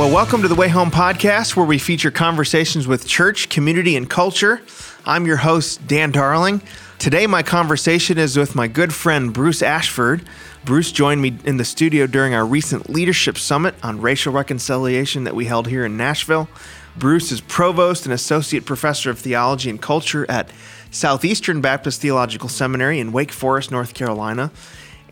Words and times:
Well, 0.00 0.10
welcome 0.10 0.40
to 0.40 0.48
the 0.48 0.54
Way 0.54 0.68
Home 0.68 0.90
podcast, 0.90 1.56
where 1.56 1.66
we 1.66 1.76
feature 1.76 2.10
conversations 2.10 2.86
with 2.86 3.06
church, 3.06 3.50
community, 3.50 3.96
and 3.96 4.08
culture. 4.08 4.62
I'm 5.04 5.26
your 5.26 5.36
host, 5.36 5.86
Dan 5.86 6.10
Darling. 6.10 6.62
Today, 6.98 7.26
my 7.26 7.42
conversation 7.42 8.16
is 8.16 8.34
with 8.34 8.54
my 8.54 8.66
good 8.66 8.94
friend, 8.94 9.30
Bruce 9.30 9.60
Ashford. 9.60 10.22
Bruce 10.64 10.90
joined 10.90 11.20
me 11.20 11.36
in 11.44 11.58
the 11.58 11.66
studio 11.66 12.06
during 12.06 12.32
our 12.32 12.46
recent 12.46 12.88
leadership 12.88 13.36
summit 13.36 13.74
on 13.82 14.00
racial 14.00 14.32
reconciliation 14.32 15.24
that 15.24 15.34
we 15.34 15.44
held 15.44 15.68
here 15.68 15.84
in 15.84 15.98
Nashville. 15.98 16.48
Bruce 16.96 17.30
is 17.30 17.42
provost 17.42 18.06
and 18.06 18.14
associate 18.14 18.64
professor 18.64 19.10
of 19.10 19.18
theology 19.18 19.68
and 19.68 19.82
culture 19.82 20.24
at 20.30 20.50
Southeastern 20.90 21.60
Baptist 21.60 22.00
Theological 22.00 22.48
Seminary 22.48 23.00
in 23.00 23.12
Wake 23.12 23.32
Forest, 23.32 23.70
North 23.70 23.92
Carolina. 23.92 24.50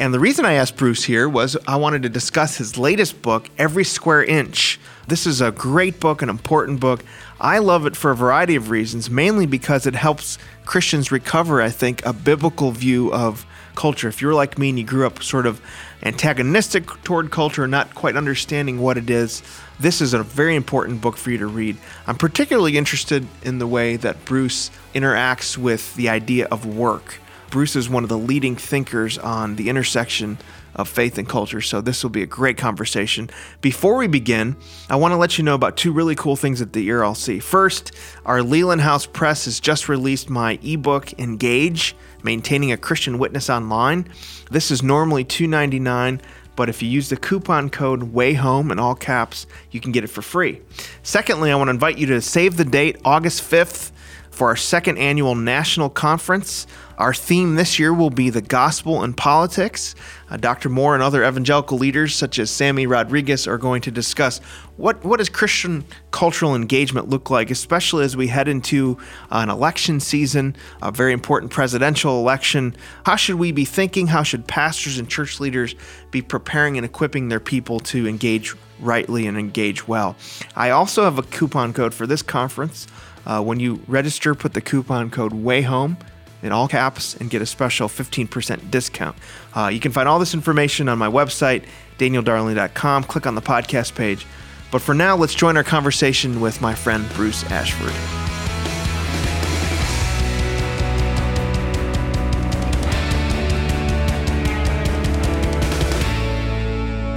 And 0.00 0.14
the 0.14 0.20
reason 0.20 0.44
I 0.44 0.52
asked 0.52 0.76
Bruce 0.76 1.02
here 1.02 1.28
was 1.28 1.56
I 1.66 1.74
wanted 1.74 2.04
to 2.04 2.08
discuss 2.08 2.56
his 2.56 2.78
latest 2.78 3.20
book, 3.20 3.50
Every 3.58 3.82
Square 3.82 4.24
Inch. 4.24 4.78
This 5.08 5.26
is 5.26 5.40
a 5.40 5.50
great 5.50 5.98
book, 5.98 6.22
an 6.22 6.28
important 6.28 6.78
book. 6.78 7.04
I 7.40 7.58
love 7.58 7.84
it 7.84 7.96
for 7.96 8.12
a 8.12 8.16
variety 8.16 8.54
of 8.54 8.70
reasons, 8.70 9.10
mainly 9.10 9.44
because 9.44 9.86
it 9.86 9.96
helps 9.96 10.38
Christians 10.64 11.10
recover, 11.10 11.60
I 11.60 11.70
think, 11.70 12.06
a 12.06 12.12
biblical 12.12 12.70
view 12.70 13.12
of 13.12 13.44
culture. 13.74 14.06
If 14.06 14.22
you're 14.22 14.34
like 14.34 14.56
me 14.56 14.68
and 14.68 14.78
you 14.78 14.84
grew 14.84 15.04
up 15.04 15.20
sort 15.20 15.46
of 15.46 15.60
antagonistic 16.04 16.86
toward 17.02 17.32
culture, 17.32 17.66
not 17.66 17.92
quite 17.96 18.16
understanding 18.16 18.80
what 18.80 18.98
it 18.98 19.10
is, 19.10 19.42
this 19.80 20.00
is 20.00 20.14
a 20.14 20.22
very 20.22 20.54
important 20.54 21.00
book 21.00 21.16
for 21.16 21.32
you 21.32 21.38
to 21.38 21.48
read. 21.48 21.76
I'm 22.06 22.16
particularly 22.16 22.78
interested 22.78 23.26
in 23.42 23.58
the 23.58 23.66
way 23.66 23.96
that 23.96 24.24
Bruce 24.24 24.70
interacts 24.94 25.58
with 25.58 25.92
the 25.96 26.08
idea 26.08 26.46
of 26.52 26.64
work. 26.66 27.18
Bruce 27.50 27.76
is 27.76 27.88
one 27.88 28.02
of 28.02 28.08
the 28.08 28.18
leading 28.18 28.56
thinkers 28.56 29.16
on 29.18 29.56
the 29.56 29.68
intersection 29.68 30.38
of 30.74 30.88
faith 30.88 31.18
and 31.18 31.28
culture, 31.28 31.60
so 31.60 31.80
this 31.80 32.02
will 32.02 32.10
be 32.10 32.22
a 32.22 32.26
great 32.26 32.56
conversation. 32.56 33.30
Before 33.60 33.96
we 33.96 34.06
begin, 34.06 34.56
I 34.88 34.96
want 34.96 35.12
to 35.12 35.16
let 35.16 35.38
you 35.38 35.44
know 35.44 35.54
about 35.54 35.76
two 35.76 35.92
really 35.92 36.14
cool 36.14 36.36
things 36.36 36.60
at 36.60 36.72
the 36.72 36.88
ERLC. 36.88 37.42
First, 37.42 37.92
our 38.26 38.42
Leland 38.42 38.82
House 38.82 39.06
Press 39.06 39.46
has 39.46 39.60
just 39.60 39.88
released 39.88 40.30
my 40.30 40.58
ebook, 40.62 41.18
Engage 41.18 41.96
Maintaining 42.22 42.72
a 42.72 42.76
Christian 42.76 43.18
Witness 43.18 43.48
Online. 43.48 44.08
This 44.50 44.70
is 44.70 44.82
normally 44.82 45.24
$2.99 45.24 46.20
but 46.58 46.68
if 46.68 46.82
you 46.82 46.88
use 46.88 47.08
the 47.08 47.16
coupon 47.16 47.70
code 47.70 48.12
WAYHOME 48.12 48.72
in 48.72 48.80
all 48.80 48.96
caps, 48.96 49.46
you 49.70 49.78
can 49.78 49.92
get 49.92 50.02
it 50.02 50.08
for 50.08 50.22
free. 50.22 50.60
Secondly, 51.04 51.52
I 51.52 51.54
want 51.54 51.68
to 51.68 51.70
invite 51.70 51.98
you 51.98 52.06
to 52.08 52.20
save 52.20 52.56
the 52.56 52.64
date 52.64 52.96
August 53.04 53.48
5th 53.48 53.92
for 54.38 54.46
our 54.46 54.56
second 54.56 54.96
annual 54.98 55.34
national 55.34 55.90
conference. 55.90 56.68
Our 56.96 57.12
theme 57.12 57.56
this 57.56 57.80
year 57.80 57.92
will 57.92 58.08
be 58.08 58.30
the 58.30 58.40
gospel 58.40 59.02
and 59.02 59.16
politics. 59.16 59.96
Uh, 60.30 60.36
Dr. 60.36 60.68
Moore 60.68 60.94
and 60.94 61.02
other 61.02 61.24
evangelical 61.24 61.76
leaders, 61.76 62.14
such 62.14 62.38
as 62.38 62.48
Sammy 62.48 62.86
Rodriguez, 62.86 63.48
are 63.48 63.58
going 63.58 63.82
to 63.82 63.90
discuss 63.90 64.38
what, 64.76 65.04
what 65.04 65.16
does 65.16 65.28
Christian 65.28 65.84
cultural 66.12 66.54
engagement 66.54 67.08
look 67.08 67.30
like, 67.30 67.50
especially 67.50 68.04
as 68.04 68.16
we 68.16 68.28
head 68.28 68.46
into 68.46 68.96
an 69.32 69.50
election 69.50 69.98
season, 69.98 70.54
a 70.82 70.92
very 70.92 71.12
important 71.12 71.50
presidential 71.50 72.20
election. 72.20 72.76
How 73.04 73.16
should 73.16 73.40
we 73.40 73.50
be 73.50 73.64
thinking? 73.64 74.06
How 74.06 74.22
should 74.22 74.46
pastors 74.46 74.98
and 74.98 75.10
church 75.10 75.40
leaders 75.40 75.74
be 76.12 76.22
preparing 76.22 76.76
and 76.76 76.84
equipping 76.86 77.28
their 77.28 77.40
people 77.40 77.80
to 77.80 78.06
engage 78.06 78.54
rightly 78.78 79.26
and 79.26 79.36
engage 79.36 79.88
well? 79.88 80.14
I 80.54 80.70
also 80.70 81.02
have 81.02 81.18
a 81.18 81.24
coupon 81.24 81.72
code 81.72 81.92
for 81.92 82.06
this 82.06 82.22
conference. 82.22 82.86
Uh, 83.28 83.42
when 83.42 83.60
you 83.60 83.80
register, 83.86 84.34
put 84.34 84.54
the 84.54 84.60
coupon 84.60 85.10
code 85.10 85.32
WAYHOME 85.32 85.96
in 86.42 86.50
all 86.50 86.66
caps 86.66 87.14
and 87.16 87.30
get 87.30 87.42
a 87.42 87.46
special 87.46 87.88
15% 87.88 88.70
discount. 88.70 89.16
Uh, 89.54 89.68
you 89.72 89.80
can 89.80 89.92
find 89.92 90.08
all 90.08 90.18
this 90.18 90.34
information 90.34 90.88
on 90.88 90.98
my 90.98 91.08
website, 91.08 91.64
danieldarling.com. 91.98 93.04
Click 93.04 93.26
on 93.26 93.34
the 93.34 93.42
podcast 93.42 93.94
page. 93.94 94.26
But 94.70 94.82
for 94.82 94.94
now, 94.94 95.16
let's 95.16 95.34
join 95.34 95.56
our 95.56 95.64
conversation 95.64 96.40
with 96.40 96.60
my 96.60 96.74
friend 96.74 97.08
Bruce 97.14 97.44
Ashford. 97.50 98.27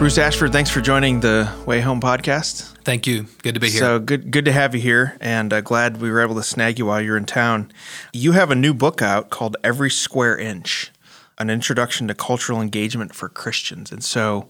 Bruce 0.01 0.17
Ashford, 0.17 0.51
thanks 0.51 0.71
for 0.71 0.81
joining 0.81 1.19
the 1.19 1.53
Way 1.67 1.79
Home 1.81 2.01
podcast. 2.01 2.75
Thank 2.79 3.05
you. 3.05 3.27
Good 3.43 3.53
to 3.53 3.59
be 3.59 3.69
here. 3.69 3.81
So 3.81 3.99
good, 3.99 4.31
good 4.31 4.45
to 4.45 4.51
have 4.51 4.73
you 4.73 4.81
here, 4.81 5.15
and 5.21 5.53
uh, 5.53 5.61
glad 5.61 6.01
we 6.01 6.09
were 6.09 6.21
able 6.21 6.33
to 6.33 6.41
snag 6.41 6.79
you 6.79 6.87
while 6.87 6.99
you're 6.99 7.17
in 7.17 7.25
town. 7.25 7.71
You 8.11 8.31
have 8.31 8.49
a 8.49 8.55
new 8.55 8.73
book 8.73 9.03
out 9.03 9.29
called 9.29 9.57
Every 9.63 9.91
Square 9.91 10.39
Inch: 10.39 10.89
An 11.37 11.51
Introduction 11.51 12.07
to 12.07 12.15
Cultural 12.15 12.59
Engagement 12.59 13.13
for 13.13 13.29
Christians. 13.29 13.91
And 13.91 14.03
so, 14.03 14.49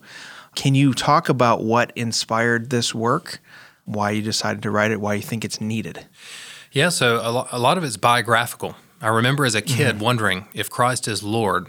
can 0.55 0.73
you 0.73 0.93
talk 0.93 1.27
about 1.27 1.65
what 1.65 1.91
inspired 1.97 2.69
this 2.69 2.95
work, 2.95 3.41
why 3.83 4.11
you 4.11 4.21
decided 4.21 4.63
to 4.63 4.71
write 4.71 4.91
it, 4.91 5.01
why 5.01 5.15
you 5.15 5.21
think 5.21 5.43
it's 5.43 5.59
needed? 5.59 6.05
Yeah. 6.71 6.87
So 6.87 7.19
a, 7.21 7.29
lo- 7.29 7.47
a 7.51 7.59
lot 7.59 7.77
of 7.77 7.83
it's 7.83 7.97
biographical. 7.97 8.77
I 9.01 9.09
remember 9.09 9.43
as 9.43 9.55
a 9.55 9.61
kid 9.61 9.95
mm-hmm. 9.95 10.03
wondering 10.05 10.47
if 10.53 10.69
Christ 10.69 11.09
is 11.09 11.23
Lord, 11.23 11.67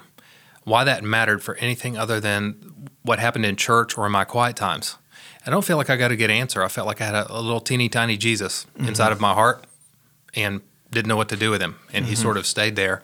why 0.62 0.84
that 0.84 1.02
mattered 1.02 1.42
for 1.42 1.56
anything 1.56 1.98
other 1.98 2.20
than 2.20 2.90
what 3.02 3.18
happened 3.18 3.44
in 3.44 3.56
church 3.56 3.98
or 3.98 4.06
in 4.06 4.12
my 4.12 4.24
quiet 4.24 4.56
times. 4.56 4.96
I 5.44 5.50
don't 5.50 5.64
feel 5.64 5.76
like 5.76 5.90
I 5.90 5.96
got 5.96 6.12
a 6.12 6.16
good 6.16 6.30
answer. 6.30 6.62
I 6.62 6.68
felt 6.68 6.86
like 6.86 7.00
I 7.00 7.06
had 7.06 7.14
a, 7.14 7.32
a 7.32 7.40
little 7.40 7.60
teeny 7.60 7.88
tiny 7.88 8.16
Jesus 8.16 8.66
mm-hmm. 8.76 8.88
inside 8.88 9.12
of 9.12 9.20
my 9.20 9.34
heart 9.34 9.64
and 10.34 10.60
didn't 10.90 11.08
know 11.08 11.16
what 11.16 11.28
to 11.30 11.36
do 11.36 11.50
with 11.50 11.60
him. 11.60 11.76
And 11.92 12.04
mm-hmm. 12.04 12.10
he 12.10 12.16
sort 12.16 12.36
of 12.36 12.46
stayed 12.46 12.76
there. 12.76 13.02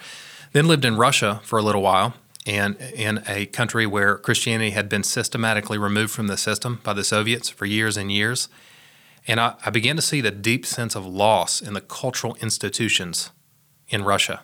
Then 0.52 0.68
lived 0.68 0.84
in 0.84 0.96
Russia 0.96 1.40
for 1.42 1.58
a 1.58 1.62
little 1.62 1.82
while 1.82 2.14
and 2.46 2.76
in 2.94 3.22
a 3.28 3.46
country 3.46 3.86
where 3.86 4.16
Christianity 4.16 4.70
had 4.70 4.88
been 4.88 5.02
systematically 5.02 5.78
removed 5.78 6.12
from 6.12 6.28
the 6.28 6.36
system 6.36 6.80
by 6.82 6.92
the 6.94 7.04
Soviets 7.04 7.48
for 7.50 7.66
years 7.66 7.96
and 7.96 8.10
years. 8.10 8.48
And 9.26 9.40
I, 9.40 9.54
I 9.66 9.70
began 9.70 9.96
to 9.96 10.02
see 10.02 10.20
the 10.20 10.30
deep 10.30 10.64
sense 10.64 10.94
of 10.94 11.04
loss 11.04 11.60
in 11.60 11.74
the 11.74 11.80
cultural 11.80 12.36
institutions 12.40 13.30
in 13.88 14.04
Russia 14.04 14.42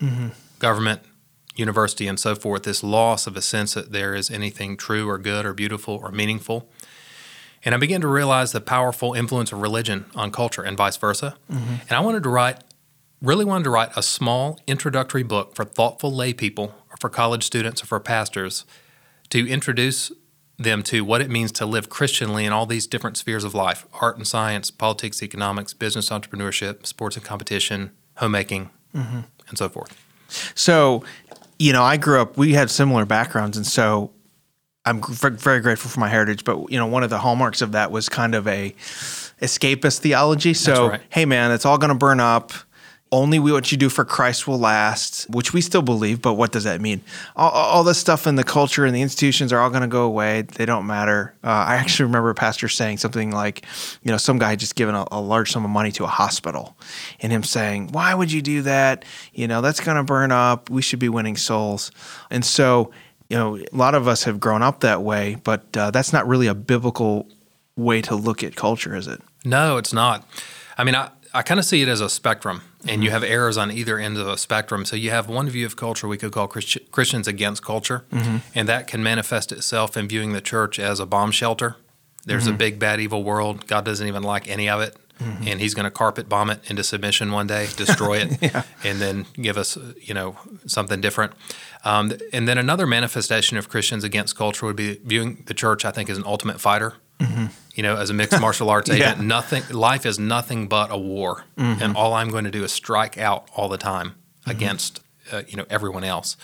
mm-hmm. 0.00 0.28
government, 0.58 1.00
university 1.58 2.06
and 2.06 2.18
so 2.18 2.34
forth, 2.34 2.64
this 2.64 2.82
loss 2.82 3.26
of 3.26 3.36
a 3.36 3.42
sense 3.42 3.74
that 3.74 3.92
there 3.92 4.14
is 4.14 4.30
anything 4.30 4.76
true 4.76 5.08
or 5.08 5.18
good 5.18 5.46
or 5.46 5.52
beautiful 5.52 5.94
or 5.94 6.10
meaningful. 6.10 6.68
And 7.64 7.74
I 7.74 7.78
began 7.78 8.00
to 8.02 8.08
realize 8.08 8.52
the 8.52 8.60
powerful 8.60 9.14
influence 9.14 9.52
of 9.52 9.60
religion 9.60 10.06
on 10.14 10.30
culture 10.30 10.62
and 10.62 10.76
vice 10.76 10.96
versa. 10.96 11.36
Mm-hmm. 11.50 11.74
And 11.88 11.92
I 11.92 12.00
wanted 12.00 12.22
to 12.22 12.28
write, 12.28 12.58
really 13.20 13.44
wanted 13.44 13.64
to 13.64 13.70
write 13.70 13.90
a 13.96 14.02
small 14.02 14.60
introductory 14.66 15.24
book 15.24 15.56
for 15.56 15.64
thoughtful 15.64 16.12
lay 16.12 16.32
people 16.32 16.74
or 16.90 16.96
for 17.00 17.08
college 17.08 17.44
students 17.44 17.82
or 17.82 17.86
for 17.86 17.98
pastors 17.98 18.64
to 19.30 19.48
introduce 19.48 20.12
them 20.58 20.82
to 20.82 21.04
what 21.04 21.20
it 21.20 21.30
means 21.30 21.52
to 21.52 21.66
live 21.66 21.88
Christianly 21.90 22.44
in 22.44 22.52
all 22.52 22.66
these 22.66 22.86
different 22.86 23.16
spheres 23.16 23.44
of 23.44 23.54
life 23.54 23.86
art 24.00 24.16
and 24.16 24.26
science, 24.26 24.70
politics, 24.70 25.22
economics, 25.22 25.74
business 25.74 26.08
entrepreneurship, 26.10 26.86
sports 26.86 27.16
and 27.16 27.24
competition, 27.24 27.90
homemaking, 28.16 28.70
mm-hmm. 28.94 29.20
and 29.48 29.58
so 29.58 29.68
forth. 29.68 30.02
So, 30.54 31.04
you 31.58 31.72
know, 31.72 31.82
I 31.82 31.96
grew 31.96 32.20
up, 32.20 32.36
we 32.36 32.52
had 32.52 32.70
similar 32.70 33.04
backgrounds. 33.04 33.56
And 33.56 33.66
so 33.66 34.12
I'm 34.84 35.02
very 35.02 35.60
grateful 35.60 35.90
for 35.90 36.00
my 36.00 36.08
heritage. 36.08 36.44
But, 36.44 36.70
you 36.70 36.78
know, 36.78 36.86
one 36.86 37.02
of 37.02 37.10
the 37.10 37.18
hallmarks 37.18 37.62
of 37.62 37.72
that 37.72 37.90
was 37.90 38.08
kind 38.08 38.34
of 38.34 38.46
a 38.46 38.74
escapist 39.40 39.98
theology. 39.98 40.54
So, 40.54 40.90
right. 40.90 41.00
hey, 41.08 41.24
man, 41.24 41.50
it's 41.50 41.66
all 41.66 41.78
going 41.78 41.92
to 41.92 41.98
burn 41.98 42.20
up 42.20 42.52
only 43.16 43.38
what 43.38 43.72
you 43.72 43.78
do 43.78 43.88
for 43.88 44.04
Christ 44.04 44.46
will 44.46 44.58
last, 44.58 45.28
which 45.30 45.54
we 45.54 45.62
still 45.62 45.80
believe, 45.80 46.20
but 46.20 46.34
what 46.34 46.52
does 46.52 46.64
that 46.64 46.82
mean? 46.82 47.00
All, 47.34 47.50
all 47.50 47.82
this 47.82 47.98
stuff 47.98 48.26
in 48.26 48.36
the 48.36 48.44
culture 48.44 48.84
and 48.84 48.94
the 48.94 49.00
institutions 49.00 49.54
are 49.54 49.58
all 49.58 49.70
going 49.70 49.82
to 49.82 49.88
go 49.88 50.04
away. 50.04 50.42
They 50.42 50.66
don't 50.66 50.86
matter. 50.86 51.34
Uh, 51.42 51.48
I 51.48 51.76
actually 51.76 52.04
remember 52.04 52.28
a 52.28 52.34
pastor 52.34 52.68
saying 52.68 52.98
something 52.98 53.30
like, 53.30 53.64
you 54.02 54.10
know, 54.10 54.18
some 54.18 54.38
guy 54.38 54.50
had 54.50 54.60
just 54.60 54.74
given 54.74 54.94
a, 54.94 55.06
a, 55.10 55.20
large 55.20 55.50
sum 55.50 55.64
of 55.64 55.70
money 55.70 55.90
to 55.92 56.04
a 56.04 56.08
hospital 56.08 56.76
and 57.20 57.32
him 57.32 57.42
saying, 57.42 57.88
why 57.92 58.14
would 58.14 58.30
you 58.30 58.42
do 58.42 58.60
that? 58.62 59.04
You 59.32 59.48
know, 59.48 59.62
that's 59.62 59.80
going 59.80 59.96
to 59.96 60.04
burn 60.04 60.30
up. 60.30 60.68
We 60.68 60.82
should 60.82 60.98
be 60.98 61.08
winning 61.08 61.38
souls. 61.38 61.90
And 62.30 62.44
so, 62.44 62.92
you 63.30 63.36
know, 63.38 63.56
a 63.56 63.64
lot 63.72 63.94
of 63.94 64.06
us 64.06 64.24
have 64.24 64.38
grown 64.38 64.62
up 64.62 64.80
that 64.80 65.02
way, 65.02 65.38
but 65.42 65.74
uh, 65.74 65.90
that's 65.90 66.12
not 66.12 66.28
really 66.28 66.48
a 66.48 66.54
biblical 66.54 67.28
way 67.76 68.02
to 68.02 68.14
look 68.14 68.44
at 68.44 68.56
culture, 68.56 68.94
is 68.94 69.06
it? 69.06 69.22
No, 69.44 69.78
it's 69.78 69.92
not. 69.94 70.28
I 70.78 70.84
mean, 70.84 70.94
I, 70.94 71.10
I 71.32 71.42
kind 71.42 71.60
of 71.60 71.66
see 71.66 71.82
it 71.82 71.88
as 71.88 72.00
a 72.00 72.08
spectrum 72.08 72.62
and 72.88 73.02
you 73.02 73.10
have 73.10 73.22
errors 73.22 73.56
on 73.56 73.70
either 73.70 73.98
end 73.98 74.16
of 74.16 74.26
the 74.26 74.36
spectrum. 74.36 74.84
So 74.84 74.96
you 74.96 75.10
have 75.10 75.28
one 75.28 75.48
view 75.48 75.66
of 75.66 75.76
culture 75.76 76.08
we 76.08 76.16
could 76.16 76.32
call 76.32 76.48
Christi- 76.48 76.86
Christians 76.90 77.28
against 77.28 77.64
culture, 77.64 78.04
mm-hmm. 78.10 78.38
and 78.54 78.68
that 78.68 78.86
can 78.86 79.02
manifest 79.02 79.52
itself 79.52 79.96
in 79.96 80.08
viewing 80.08 80.32
the 80.32 80.40
church 80.40 80.78
as 80.78 81.00
a 81.00 81.06
bomb 81.06 81.30
shelter. 81.30 81.76
There's 82.24 82.44
mm-hmm. 82.44 82.54
a 82.54 82.58
big, 82.58 82.78
bad, 82.78 83.00
evil 83.00 83.22
world. 83.22 83.66
God 83.66 83.84
doesn't 83.84 84.06
even 84.06 84.22
like 84.22 84.48
any 84.48 84.68
of 84.68 84.80
it. 84.80 84.96
Mm-hmm. 85.20 85.48
And 85.48 85.60
he's 85.60 85.72
going 85.72 85.84
to 85.84 85.90
carpet 85.90 86.28
bomb 86.28 86.50
it 86.50 86.70
into 86.70 86.84
submission 86.84 87.32
one 87.32 87.46
day, 87.46 87.68
destroy 87.76 88.18
it, 88.18 88.38
yeah. 88.42 88.64
and 88.84 89.00
then 89.00 89.24
give 89.40 89.56
us, 89.56 89.78
you 89.98 90.12
know, 90.12 90.36
something 90.66 91.00
different. 91.00 91.32
Um, 91.86 92.12
and 92.34 92.46
then 92.46 92.58
another 92.58 92.86
manifestation 92.86 93.56
of 93.56 93.70
Christians 93.70 94.04
against 94.04 94.36
culture 94.36 94.66
would 94.66 94.76
be 94.76 95.00
viewing 95.02 95.42
the 95.46 95.54
church, 95.54 95.86
I 95.86 95.90
think, 95.90 96.10
as 96.10 96.18
an 96.18 96.24
ultimate 96.26 96.60
fighter. 96.60 96.96
Mm-hmm 97.76 97.76
you 97.76 97.82
know, 97.82 97.96
as 97.96 98.10
a 98.10 98.14
mixed 98.14 98.40
martial 98.40 98.70
arts 98.70 98.90
agent, 98.90 99.18
yeah. 99.18 99.24
nothing 99.24 99.62
life 99.70 100.06
is 100.06 100.18
nothing 100.18 100.66
but 100.66 100.90
a 100.90 100.96
war, 100.96 101.44
mm-hmm. 101.56 101.82
and 101.82 101.96
all 101.96 102.14
I'm 102.14 102.30
going 102.30 102.44
to 102.44 102.50
do 102.50 102.64
is 102.64 102.72
strike 102.72 103.18
out 103.18 103.48
all 103.54 103.68
the 103.68 103.78
time 103.78 104.10
mm-hmm. 104.10 104.50
against 104.50 105.00
uh, 105.30 105.42
you 105.46 105.56
know 105.56 105.66
everyone 105.70 106.02
else. 106.02 106.36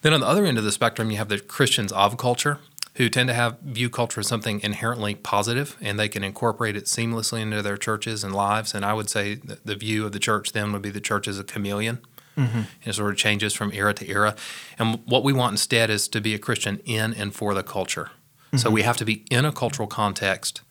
Then 0.00 0.14
on 0.14 0.20
the 0.20 0.26
other 0.26 0.46
end 0.46 0.56
of 0.58 0.64
the 0.64 0.72
spectrum, 0.72 1.10
you 1.10 1.18
have 1.18 1.28
the 1.28 1.38
Christians 1.38 1.92
of 1.92 2.16
culture. 2.16 2.58
who 2.94 3.08
tend 3.08 3.28
to 3.28 3.34
have 3.34 3.58
view 3.60 3.88
culture 3.88 4.20
as 4.20 4.26
something 4.26 4.60
inherently 4.62 5.14
positive 5.14 5.76
and 5.80 5.98
they 5.98 6.08
can 6.08 6.24
incorporate 6.24 6.76
it 6.76 6.84
seamlessly 6.86 7.40
into 7.40 7.62
their 7.62 7.76
churches 7.76 8.24
and 8.24 8.34
lives. 8.34 8.74
And 8.74 8.84
I 8.84 8.92
would 8.94 9.08
say 9.08 9.36
the 9.64 9.76
view 9.76 10.04
of 10.04 10.12
the 10.12 10.18
church 10.18 10.52
then 10.52 10.72
would 10.72 10.82
be 10.82 10.90
the 10.90 11.00
church 11.00 11.28
as 11.28 11.38
a 11.38 11.44
chameleon. 11.44 11.98
Mm-hmm. 12.36 12.62
It 12.84 12.94
sort 12.94 13.12
of 13.12 13.16
changes 13.16 13.54
from 13.54 13.72
era 13.72 13.94
to 13.94 14.08
era. 14.08 14.34
And 14.78 15.00
what 15.06 15.22
we 15.22 15.32
want 15.32 15.52
instead 15.52 15.88
is 15.88 16.08
to 16.08 16.20
be 16.20 16.34
a 16.34 16.38
Christian 16.38 16.80
in 16.84 17.14
and 17.14 17.32
for 17.32 17.54
the 17.54 17.62
culture. 17.62 18.10
Mm-hmm. 18.50 18.56
So 18.56 18.70
we 18.70 18.82
have 18.82 18.96
to 18.96 19.04
be 19.04 19.24
in 19.30 19.44
a 19.44 19.52
cultural 19.52 19.86
context. 19.86 20.62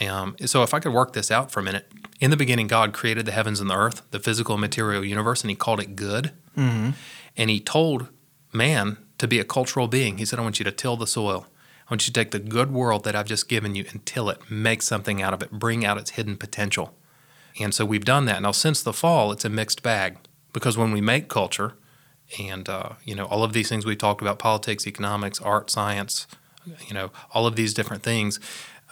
Um, 0.00 0.36
so 0.46 0.62
if 0.62 0.74
I 0.74 0.80
could 0.80 0.92
work 0.92 1.12
this 1.12 1.30
out 1.30 1.50
for 1.50 1.60
a 1.60 1.62
minute, 1.62 1.90
in 2.20 2.30
the 2.30 2.36
beginning, 2.36 2.66
God 2.66 2.92
created 2.92 3.26
the 3.26 3.32
heavens 3.32 3.60
and 3.60 3.68
the 3.68 3.76
earth, 3.76 4.02
the 4.10 4.18
physical 4.18 4.54
and 4.54 4.60
material 4.60 5.04
universe, 5.04 5.42
and 5.42 5.50
He 5.50 5.56
called 5.56 5.80
it 5.80 5.96
good. 5.96 6.32
Mm-hmm. 6.56 6.90
And 7.36 7.50
He 7.50 7.60
told 7.60 8.08
man 8.52 8.98
to 9.18 9.28
be 9.28 9.38
a 9.38 9.44
cultural 9.44 9.88
being. 9.88 10.18
He 10.18 10.24
said, 10.24 10.38
I 10.38 10.42
want 10.42 10.58
you 10.58 10.64
to 10.64 10.72
till 10.72 10.96
the 10.96 11.06
soil. 11.06 11.46
I 11.88 11.94
want 11.94 12.02
you 12.02 12.12
to 12.12 12.20
take 12.20 12.30
the 12.30 12.38
good 12.38 12.72
world 12.72 13.04
that 13.04 13.14
I've 13.14 13.26
just 13.26 13.48
given 13.48 13.74
you 13.74 13.84
and 13.90 14.04
till 14.06 14.30
it, 14.30 14.38
make 14.50 14.82
something 14.82 15.20
out 15.20 15.34
of 15.34 15.42
it, 15.42 15.50
bring 15.50 15.84
out 15.84 15.98
its 15.98 16.10
hidden 16.10 16.36
potential. 16.36 16.94
And 17.60 17.74
so 17.74 17.84
we've 17.84 18.04
done 18.04 18.24
that. 18.26 18.40
Now, 18.40 18.52
since 18.52 18.82
the 18.82 18.92
fall, 18.92 19.30
it's 19.30 19.44
a 19.44 19.50
mixed 19.50 19.82
bag 19.82 20.16
because 20.52 20.78
when 20.78 20.92
we 20.92 21.00
make 21.00 21.28
culture, 21.28 21.74
and 22.38 22.68
uh, 22.68 22.90
you 23.04 23.14
know 23.14 23.26
all 23.26 23.42
of 23.44 23.52
these 23.52 23.68
things 23.68 23.84
we 23.84 23.96
talked 23.96 24.22
about 24.22 24.38
politics 24.38 24.86
economics 24.86 25.40
art 25.40 25.70
science 25.70 26.26
you 26.86 26.94
know 26.94 27.10
all 27.32 27.46
of 27.46 27.56
these 27.56 27.74
different 27.74 28.02
things 28.02 28.38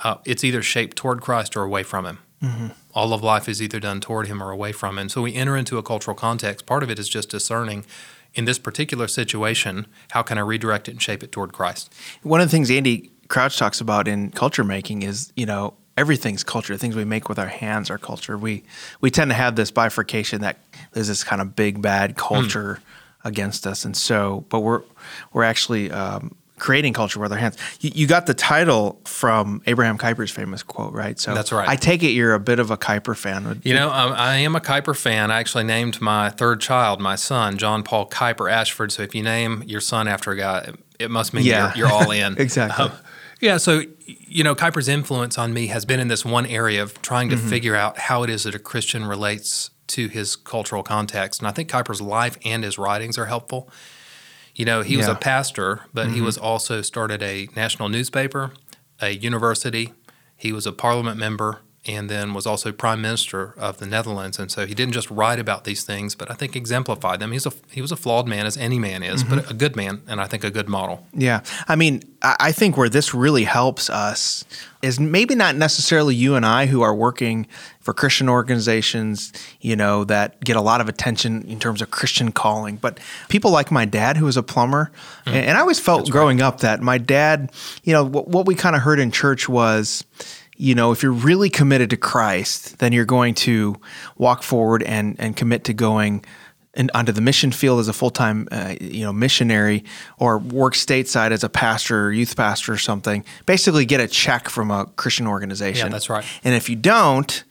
uh, 0.05 0.17
it's 0.25 0.45
either 0.45 0.63
shaped 0.63 0.97
toward 0.97 1.21
christ 1.21 1.57
or 1.57 1.63
away 1.63 1.83
from 1.83 2.07
him 2.07 2.19
mm-hmm. 2.43 2.69
all 2.95 3.13
of 3.13 3.23
life 3.23 3.49
is 3.49 3.63
either 3.63 3.81
done 3.81 4.01
toward 4.01 4.27
him 4.27 4.43
or 4.43 4.51
away 4.51 4.73
from 4.73 4.99
him 4.99 5.09
so 5.09 5.23
we 5.23 5.35
enter 5.35 5.57
into 5.57 5.79
a 5.79 5.83
cultural 5.83 6.15
context 6.15 6.67
part 6.67 6.83
of 6.83 6.91
it 6.91 6.99
is 6.99 7.09
just 7.09 7.29
discerning 7.29 7.85
in 8.35 8.45
this 8.45 8.59
particular 8.59 9.09
situation, 9.09 9.87
how 10.11 10.23
can 10.23 10.39
I 10.39 10.43
redirect 10.43 10.89
it 10.89 10.93
and 10.93 11.03
shape 11.03 11.23
it 11.23 11.33
toward 11.33 11.53
Christ? 11.53 11.93
One 12.23 12.41
of 12.41 12.47
the 12.47 12.51
things 12.51 12.71
Andy 12.71 13.11
Crouch 13.29 13.59
talks 13.59 13.81
about 13.81 14.09
in 14.09 14.31
culture 14.31 14.65
making 14.65 15.03
is, 15.03 15.33
you 15.37 15.47
know, 15.47 15.75
everything's 15.97 16.45
culture. 16.45 16.73
The 16.73 16.79
things 16.79 16.97
we 16.97 17.05
make 17.05 17.29
with 17.29 17.39
our 17.39 17.49
hands 17.49 17.91
are 17.91 17.99
culture. 17.99 18.39
We 18.39 18.65
we 19.01 19.11
tend 19.11 19.31
to 19.31 19.35
have 19.35 19.57
this 19.57 19.71
bifurcation 19.71 20.41
that 20.43 20.59
there's 20.93 21.09
this 21.09 21.25
kind 21.25 21.43
of 21.43 21.57
big 21.57 21.83
bad 21.83 22.17
culture 22.17 22.81
mm. 22.81 23.29
against 23.29 23.67
us, 23.67 23.85
and 23.85 23.97
so, 23.97 24.45
but 24.49 24.61
we're 24.61 24.83
we're 25.33 25.45
actually 25.45 25.91
um, 25.91 26.35
creating 26.61 26.93
culture 26.93 27.19
with 27.19 27.33
our 27.33 27.39
hands. 27.39 27.57
You, 27.81 27.91
you, 27.95 28.07
got 28.07 28.27
the 28.27 28.35
title 28.35 29.01
from 29.05 29.63
Abraham 29.67 29.99
Kuyper's 29.99 30.31
famous 30.31 30.63
quote, 30.63 30.93
right? 30.93 31.19
So 31.19 31.35
that's 31.35 31.51
right. 31.51 31.69
I 31.69 31.75
take 31.75 32.03
it 32.05 32.11
you're 32.11 32.35
a 32.35 32.41
bit 32.41 32.61
of 32.61 32.71
a 32.71 32.77
Kuyper 32.77 33.17
fan. 33.17 33.61
You 33.65 33.75
know, 33.75 33.91
um, 33.91 34.13
I 34.13 34.37
am 34.37 34.55
a 34.55 34.61
Kuyper 34.61 34.97
fan. 34.97 35.31
I 35.31 35.41
actually 35.41 35.65
named 35.65 36.01
my 36.01 36.31
third 36.31 36.61
child, 36.61 37.01
my 37.01 37.17
son, 37.17 37.59
John 37.59 37.83
Paul 37.83 38.09
Kuyper 38.09 38.51
Ashford. 38.51 38.93
So 38.93 39.03
if 39.03 39.15
you 39.15 39.23
name 39.23 39.65
your 39.67 39.81
son 39.81 40.07
after 40.07 40.31
a 40.31 40.37
guy, 40.37 40.73
it 40.99 41.11
must 41.11 41.35
mean 41.35 41.45
yeah. 41.45 41.73
you're, 41.75 41.89
you're, 41.89 41.93
all 41.93 42.11
in. 42.11 42.39
exactly. 42.39 42.85
Um, 42.85 42.93
yeah, 43.41 43.57
so 43.57 43.83
you 44.07 44.45
know, 44.45 44.55
Kuyper's 44.55 44.89
influence 44.89 45.39
on 45.39 45.53
me 45.55 45.69
has 45.69 45.85
been 45.85 45.99
in 45.99 46.09
this 46.09 46.25
one 46.25 46.47
area 46.47 46.83
of 46.83 47.01
trying 47.01 47.31
to 47.31 47.37
mm-hmm. 47.37 47.49
figure 47.49 47.75
out 47.75 47.99
how 47.99 48.23
it 48.23 48.31
is 48.31 48.45
that 48.45 48.55
a 48.55 48.59
Christian 48.59 49.07
relates 49.07 49.71
to 49.89 50.09
his 50.09 50.37
cultural 50.37 50.83
context. 50.83 51.41
And 51.41 51.49
I 51.49 51.51
think 51.51 51.71
Kuyper's 51.71 52.01
life 52.01 52.39
and 52.45 52.63
his 52.63 52.79
writings 52.79 53.19
are 53.19 53.27
helpful. 53.27 53.71
You 54.61 54.67
know, 54.67 54.83
he 54.83 54.93
yeah. 54.93 54.99
was 54.99 55.09
a 55.09 55.15
pastor, 55.15 55.81
but 55.95 56.09
mm-hmm. 56.09 56.17
he 56.17 56.21
was 56.21 56.37
also 56.37 56.83
started 56.83 57.23
a 57.23 57.49
national 57.57 57.89
newspaper, 57.89 58.53
a 59.01 59.09
university. 59.09 59.95
He 60.37 60.53
was 60.53 60.67
a 60.67 60.73
parliament 60.73 61.17
member 61.17 61.61
and 61.87 62.11
then 62.11 62.35
was 62.35 62.47
also 62.47 62.73
prime 62.73 63.01
minister 63.01 63.55
of 63.57 63.79
the 63.79 63.87
Netherlands. 63.87 64.39
And 64.39 64.51
so 64.51 64.67
he 64.67 64.75
didn't 64.75 64.93
just 64.93 65.11
write 65.11 65.39
about 65.39 65.65
these 65.65 65.83
things, 65.83 66.15
but 66.15 66.31
I 66.31 66.35
think 66.35 66.55
exemplified 66.55 67.21
them. 67.21 67.33
He's 67.33 67.47
a 67.47 67.53
he 67.71 67.81
was 67.81 67.91
a 67.91 67.97
flawed 67.97 68.29
man, 68.29 68.45
as 68.45 68.57
any 68.57 68.79
man 68.79 69.03
is, 69.03 69.25
mm-hmm. 69.25 69.37
but 69.37 69.51
a 69.51 69.55
good 69.55 69.77
man, 69.77 70.03
and 70.07 70.21
I 70.21 70.27
think 70.27 70.45
a 70.45 70.51
good 70.51 70.69
model. 70.69 71.07
Yeah, 71.15 71.43
I 71.69 71.77
mean, 71.77 72.03
I 72.23 72.53
think 72.53 72.77
where 72.77 72.91
this 72.91 73.15
really 73.15 73.45
helps 73.45 73.89
us 73.89 74.45
is 74.83 75.01
maybe 75.01 75.35
not 75.35 75.57
necessarily 75.57 76.15
you 76.15 76.35
and 76.35 76.45
I 76.45 76.67
who 76.67 76.83
are 76.83 76.95
working 76.95 77.47
for 77.81 77.95
Christian 77.95 78.29
organizations, 78.29 79.33
you 79.61 79.75
know, 79.75 80.05
that 80.05 80.41
get 80.41 80.57
a 80.57 80.61
lot 80.61 80.81
of 80.83 80.89
attention 80.89 81.43
in 81.49 81.59
terms 81.59 81.81
of 81.81 81.91
Christian 81.91 82.31
calling, 82.31 82.77
but 82.77 83.01
people 83.29 83.51
like 83.51 83.71
my 83.71 83.87
dad, 83.87 84.19
who 84.19 84.27
was 84.27 84.37
a 84.37 84.43
plumber, 84.43 84.91
mm. 85.27 85.33
and 85.33 85.57
I 85.57 85.61
always 85.61 85.81
felt 85.81 86.01
That's 86.01 86.11
growing 86.11 86.39
right. 86.39 86.47
up 86.47 86.61
that 86.61 86.83
my 86.83 86.99
dad, 86.99 87.53
you 87.85 87.95
know, 87.95 88.05
what, 88.05 88.29
what 88.29 88.47
we 88.47 88.55
kind 88.55 88.77
of 88.77 88.83
heard 88.83 89.01
in 89.01 89.11
church 89.11 89.49
was 89.49 90.05
you 90.61 90.75
know, 90.75 90.93
if 90.93 91.03
you're 91.03 91.11
really 91.11 91.49
committed 91.49 91.89
to 91.91 91.97
Christ, 91.97 92.79
then 92.79 92.93
you're 92.93 93.07
going 93.07 93.35
to 93.37 93.77
walk 94.19 94.43
forward 94.43 94.83
and 94.83 95.17
and 95.19 95.35
commit 95.35 95.65
to 95.65 95.73
going 95.73 96.23
and 96.75 96.89
onto 96.95 97.11
the 97.11 97.21
mission 97.21 97.51
field 97.51 97.81
as 97.81 97.89
a 97.89 97.93
full 97.93 98.11
time, 98.11 98.47
uh, 98.53 98.75
you 98.81 99.03
know, 99.03 99.13
missionary, 99.13 99.85
or 100.19 100.39
work 100.39 100.75
stateside 100.75 101.33
as 101.33 101.43
a 101.43 101.49
pastor 101.49 102.07
or 102.07 102.13
youth 102.13 102.37
pastor 102.37 102.73
or 102.73 102.77
something. 102.77 103.25
Basically, 103.47 103.87
get 103.87 104.01
a 104.01 104.07
check 104.07 104.51
from 104.51 104.71
a 104.71 104.85
Christian 104.97 105.27
organization. 105.27 105.87
Yeah, 105.87 105.93
that's 105.93 106.11
right. 106.11 106.25
And 106.45 106.55
if 106.55 106.69
you 106.69 106.77
don't, 106.77 107.43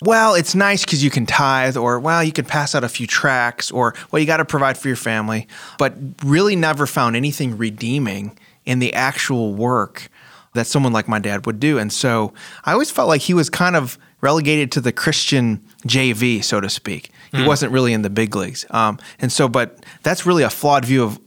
well, 0.00 0.34
it's 0.34 0.54
nice 0.54 0.84
because 0.84 1.02
you 1.02 1.10
can 1.10 1.26
tithe, 1.26 1.76
or 1.76 1.98
well, 1.98 2.22
you 2.22 2.32
can 2.32 2.44
pass 2.44 2.76
out 2.76 2.84
a 2.84 2.88
few 2.88 3.08
tracts, 3.08 3.72
or 3.72 3.94
well, 4.12 4.20
you 4.20 4.26
got 4.26 4.36
to 4.36 4.44
provide 4.44 4.78
for 4.78 4.86
your 4.86 4.96
family. 4.96 5.48
But 5.78 5.94
really, 6.24 6.54
never 6.54 6.86
found 6.86 7.16
anything 7.16 7.58
redeeming 7.58 8.38
in 8.64 8.78
the 8.78 8.94
actual 8.94 9.52
work 9.52 10.08
that 10.54 10.66
someone 10.66 10.92
like 10.92 11.08
my 11.08 11.18
dad 11.18 11.46
would 11.46 11.60
do. 11.60 11.78
And 11.78 11.92
so 11.92 12.32
I 12.64 12.72
always 12.72 12.90
felt 12.90 13.08
like 13.08 13.22
he 13.22 13.34
was 13.34 13.48
kind 13.48 13.76
of 13.76 13.98
relegated 14.20 14.70
to 14.72 14.80
the 14.80 14.92
Christian 14.92 15.64
JV, 15.86 16.44
so 16.44 16.60
to 16.60 16.68
speak. 16.68 17.10
He 17.32 17.38
mm. 17.38 17.46
wasn't 17.46 17.72
really 17.72 17.92
in 17.92 18.02
the 18.02 18.10
big 18.10 18.36
leagues. 18.36 18.66
Um, 18.70 18.98
and 19.18 19.32
so, 19.32 19.48
but 19.48 19.84
that's 20.02 20.26
really 20.26 20.42
a 20.42 20.50
flawed 20.50 20.84
view 20.84 21.02
of, 21.02 21.18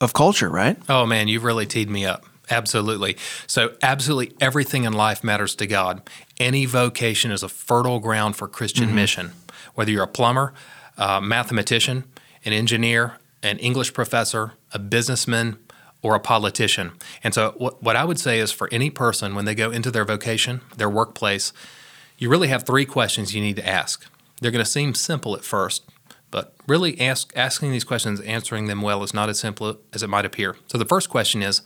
of 0.00 0.12
culture, 0.12 0.48
right? 0.48 0.78
Oh, 0.88 1.04
man, 1.06 1.28
you've 1.28 1.44
really 1.44 1.66
teed 1.66 1.90
me 1.90 2.06
up. 2.06 2.24
Absolutely. 2.50 3.16
So, 3.46 3.74
absolutely 3.82 4.34
everything 4.40 4.84
in 4.84 4.94
life 4.94 5.22
matters 5.22 5.54
to 5.56 5.66
God. 5.66 6.08
Any 6.38 6.64
vocation 6.64 7.30
is 7.30 7.42
a 7.42 7.48
fertile 7.48 7.98
ground 7.98 8.36
for 8.36 8.48
Christian 8.48 8.86
mm-hmm. 8.86 8.94
mission. 8.94 9.32
Whether 9.74 9.90
you're 9.90 10.04
a 10.04 10.08
plumber, 10.08 10.54
a 10.96 11.20
mathematician, 11.20 12.04
an 12.44 12.52
engineer, 12.54 13.18
an 13.42 13.58
English 13.58 13.92
professor, 13.92 14.52
a 14.72 14.78
businessman, 14.78 15.58
or 16.02 16.14
a 16.14 16.20
politician. 16.20 16.92
And 17.24 17.34
so, 17.34 17.54
what, 17.56 17.82
what 17.82 17.96
I 17.96 18.04
would 18.04 18.18
say 18.18 18.38
is 18.38 18.52
for 18.52 18.68
any 18.70 18.90
person, 18.90 19.34
when 19.34 19.44
they 19.44 19.54
go 19.54 19.70
into 19.70 19.90
their 19.90 20.04
vocation, 20.04 20.60
their 20.76 20.90
workplace, 20.90 21.52
you 22.18 22.28
really 22.28 22.48
have 22.48 22.64
three 22.64 22.84
questions 22.84 23.34
you 23.34 23.40
need 23.40 23.56
to 23.56 23.66
ask. 23.66 24.06
They're 24.40 24.50
going 24.50 24.64
to 24.64 24.70
seem 24.70 24.94
simple 24.94 25.34
at 25.34 25.44
first, 25.44 25.84
but 26.30 26.54
really 26.66 27.00
ask, 27.00 27.32
asking 27.34 27.72
these 27.72 27.84
questions, 27.84 28.20
answering 28.20 28.66
them 28.66 28.82
well, 28.82 29.02
is 29.02 29.14
not 29.14 29.28
as 29.28 29.40
simple 29.40 29.78
as 29.92 30.02
it 30.02 30.08
might 30.08 30.24
appear. 30.24 30.56
So, 30.66 30.78
the 30.78 30.84
first 30.84 31.08
question 31.08 31.42
is 31.42 31.62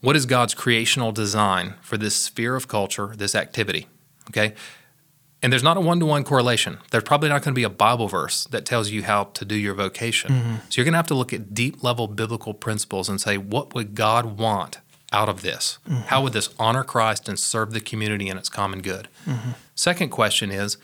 What 0.00 0.16
is 0.16 0.26
God's 0.26 0.54
creational 0.54 1.12
design 1.12 1.74
for 1.80 1.96
this 1.96 2.14
sphere 2.14 2.56
of 2.56 2.68
culture, 2.68 3.14
this 3.16 3.34
activity? 3.34 3.86
Okay. 4.30 4.54
And 5.46 5.52
there's 5.52 5.62
not 5.62 5.76
a 5.76 5.80
one 5.80 6.00
to 6.00 6.06
one 6.06 6.24
correlation. 6.24 6.78
There's 6.90 7.04
probably 7.04 7.28
not 7.28 7.40
going 7.44 7.54
to 7.54 7.56
be 7.56 7.62
a 7.62 7.70
Bible 7.70 8.08
verse 8.08 8.46
that 8.46 8.66
tells 8.66 8.90
you 8.90 9.04
how 9.04 9.26
to 9.34 9.44
do 9.44 9.54
your 9.54 9.74
vocation. 9.74 10.32
Mm-hmm. 10.32 10.54
So 10.68 10.80
you're 10.80 10.84
going 10.84 10.94
to 10.94 10.98
have 10.98 11.06
to 11.06 11.14
look 11.14 11.32
at 11.32 11.54
deep 11.54 11.84
level 11.84 12.08
biblical 12.08 12.52
principles 12.52 13.08
and 13.08 13.20
say, 13.20 13.38
what 13.38 13.72
would 13.72 13.94
God 13.94 14.38
want 14.40 14.80
out 15.12 15.28
of 15.28 15.42
this? 15.42 15.78
Mm-hmm. 15.88 16.00
How 16.08 16.20
would 16.24 16.32
this 16.32 16.52
honor 16.58 16.82
Christ 16.82 17.28
and 17.28 17.38
serve 17.38 17.70
the 17.70 17.80
community 17.80 18.28
and 18.28 18.40
its 18.40 18.48
common 18.48 18.82
good? 18.82 19.06
Mm-hmm. 19.24 19.50
Second 19.76 20.08
question 20.08 20.50
is, 20.50 20.78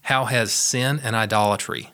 how 0.00 0.24
has 0.24 0.52
sin 0.52 0.98
and 1.04 1.14
idolatry 1.14 1.90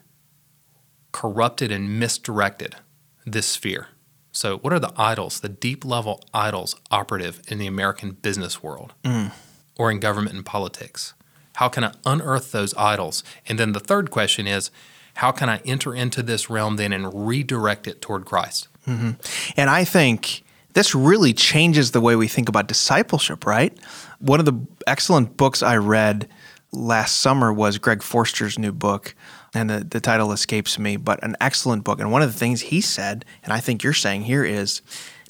corrupted 1.11 1.69
and 1.69 1.99
misdirected 1.99 2.77
this 3.25 3.45
sphere? 3.45 3.89
So, 4.31 4.59
what 4.59 4.71
are 4.71 4.79
the 4.79 4.93
idols, 4.95 5.41
the 5.41 5.49
deep 5.49 5.83
level 5.83 6.23
idols 6.33 6.77
operative 6.91 7.41
in 7.49 7.57
the 7.57 7.67
American 7.67 8.11
business 8.11 8.63
world 8.63 8.93
mm. 9.03 9.33
or 9.77 9.91
in 9.91 9.99
government 9.99 10.37
and 10.37 10.45
politics? 10.45 11.13
How 11.55 11.69
can 11.69 11.83
I 11.83 11.93
unearth 12.05 12.51
those 12.51 12.73
idols? 12.75 13.23
And 13.47 13.59
then 13.59 13.71
the 13.71 13.79
third 13.79 14.11
question 14.11 14.47
is, 14.47 14.71
how 15.15 15.31
can 15.31 15.49
I 15.49 15.61
enter 15.65 15.95
into 15.95 16.21
this 16.21 16.49
realm 16.49 16.75
then 16.75 16.91
and 16.91 17.27
redirect 17.27 17.87
it 17.87 18.01
toward 18.01 18.25
Christ? 18.25 18.67
Mm-hmm. 18.85 19.11
And 19.57 19.69
I 19.69 19.85
think 19.85 20.43
this 20.73 20.93
really 20.93 21.33
changes 21.33 21.91
the 21.91 22.01
way 22.01 22.15
we 22.15 22.27
think 22.27 22.49
about 22.49 22.67
discipleship, 22.67 23.45
right? 23.45 23.77
One 24.19 24.39
of 24.39 24.45
the 24.45 24.59
excellent 24.85 25.37
books 25.37 25.63
I 25.63 25.77
read 25.77 26.27
last 26.73 27.19
summer 27.19 27.53
was 27.53 27.77
Greg 27.77 28.03
Forster's 28.03 28.59
new 28.59 28.73
book, 28.73 29.15
and 29.53 29.69
the, 29.69 29.85
the 29.85 30.01
title 30.01 30.33
escapes 30.33 30.77
me, 30.77 30.97
but 30.97 31.23
an 31.23 31.37
excellent 31.39 31.85
book. 31.85 32.01
And 32.01 32.11
one 32.11 32.21
of 32.21 32.31
the 32.31 32.37
things 32.37 32.59
he 32.59 32.81
said, 32.81 33.23
and 33.43 33.53
I 33.53 33.61
think 33.61 33.83
you're 33.83 33.93
saying 33.93 34.23
here, 34.23 34.43
is 34.43 34.81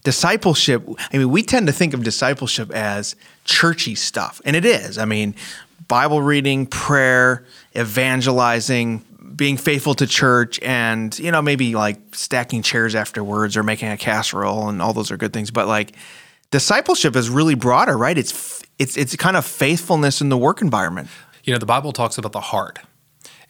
discipleship. 0.04 0.84
I 1.14 1.18
mean, 1.18 1.30
we 1.30 1.44
tend 1.44 1.68
to 1.68 1.74
think 1.74 1.94
of 1.94 2.04
discipleship 2.04 2.72
as 2.72 3.16
churchy 3.44 3.94
stuff, 3.94 4.42
and 4.46 4.56
it 4.56 4.66
is. 4.66 4.98
I 4.98 5.06
mean, 5.06 5.36
Bible 5.88 6.22
reading, 6.22 6.66
prayer, 6.66 7.46
evangelizing, 7.78 9.06
being 9.36 9.58
faithful 9.58 9.94
to 9.96 10.08
church, 10.08 10.60
and 10.62 11.18
you 11.20 11.32
know 11.32 11.42
maybe 11.42 11.76
like 11.76 12.16
stacking 12.16 12.62
chairs 12.62 12.96
afterwards 12.96 13.58
or 13.58 13.64
making 13.64 13.90
a 13.90 13.98
casserole, 13.98 14.70
and 14.70 14.82
all 14.82 14.94
those 14.94 15.12
are 15.12 15.18
good 15.18 15.34
things. 15.34 15.52
But 15.52 15.68
like 15.68 15.96
discipleship 16.52 17.16
is 17.16 17.30
really 17.30 17.56
broader, 17.56 17.98
right? 17.98 18.18
It's 18.18 18.64
it's 18.80 18.98
it's 18.98 19.16
kind 19.16 19.38
of 19.38 19.46
faithfulness 19.46 20.22
in 20.22 20.30
the 20.30 20.38
work 20.38 20.62
environment. 20.62 21.10
You 21.44 21.54
know, 21.54 21.60
the 21.60 21.66
Bible 21.66 21.94
talks 21.94 22.18
about 22.18 22.32
the 22.32 22.42
heart. 22.42 22.80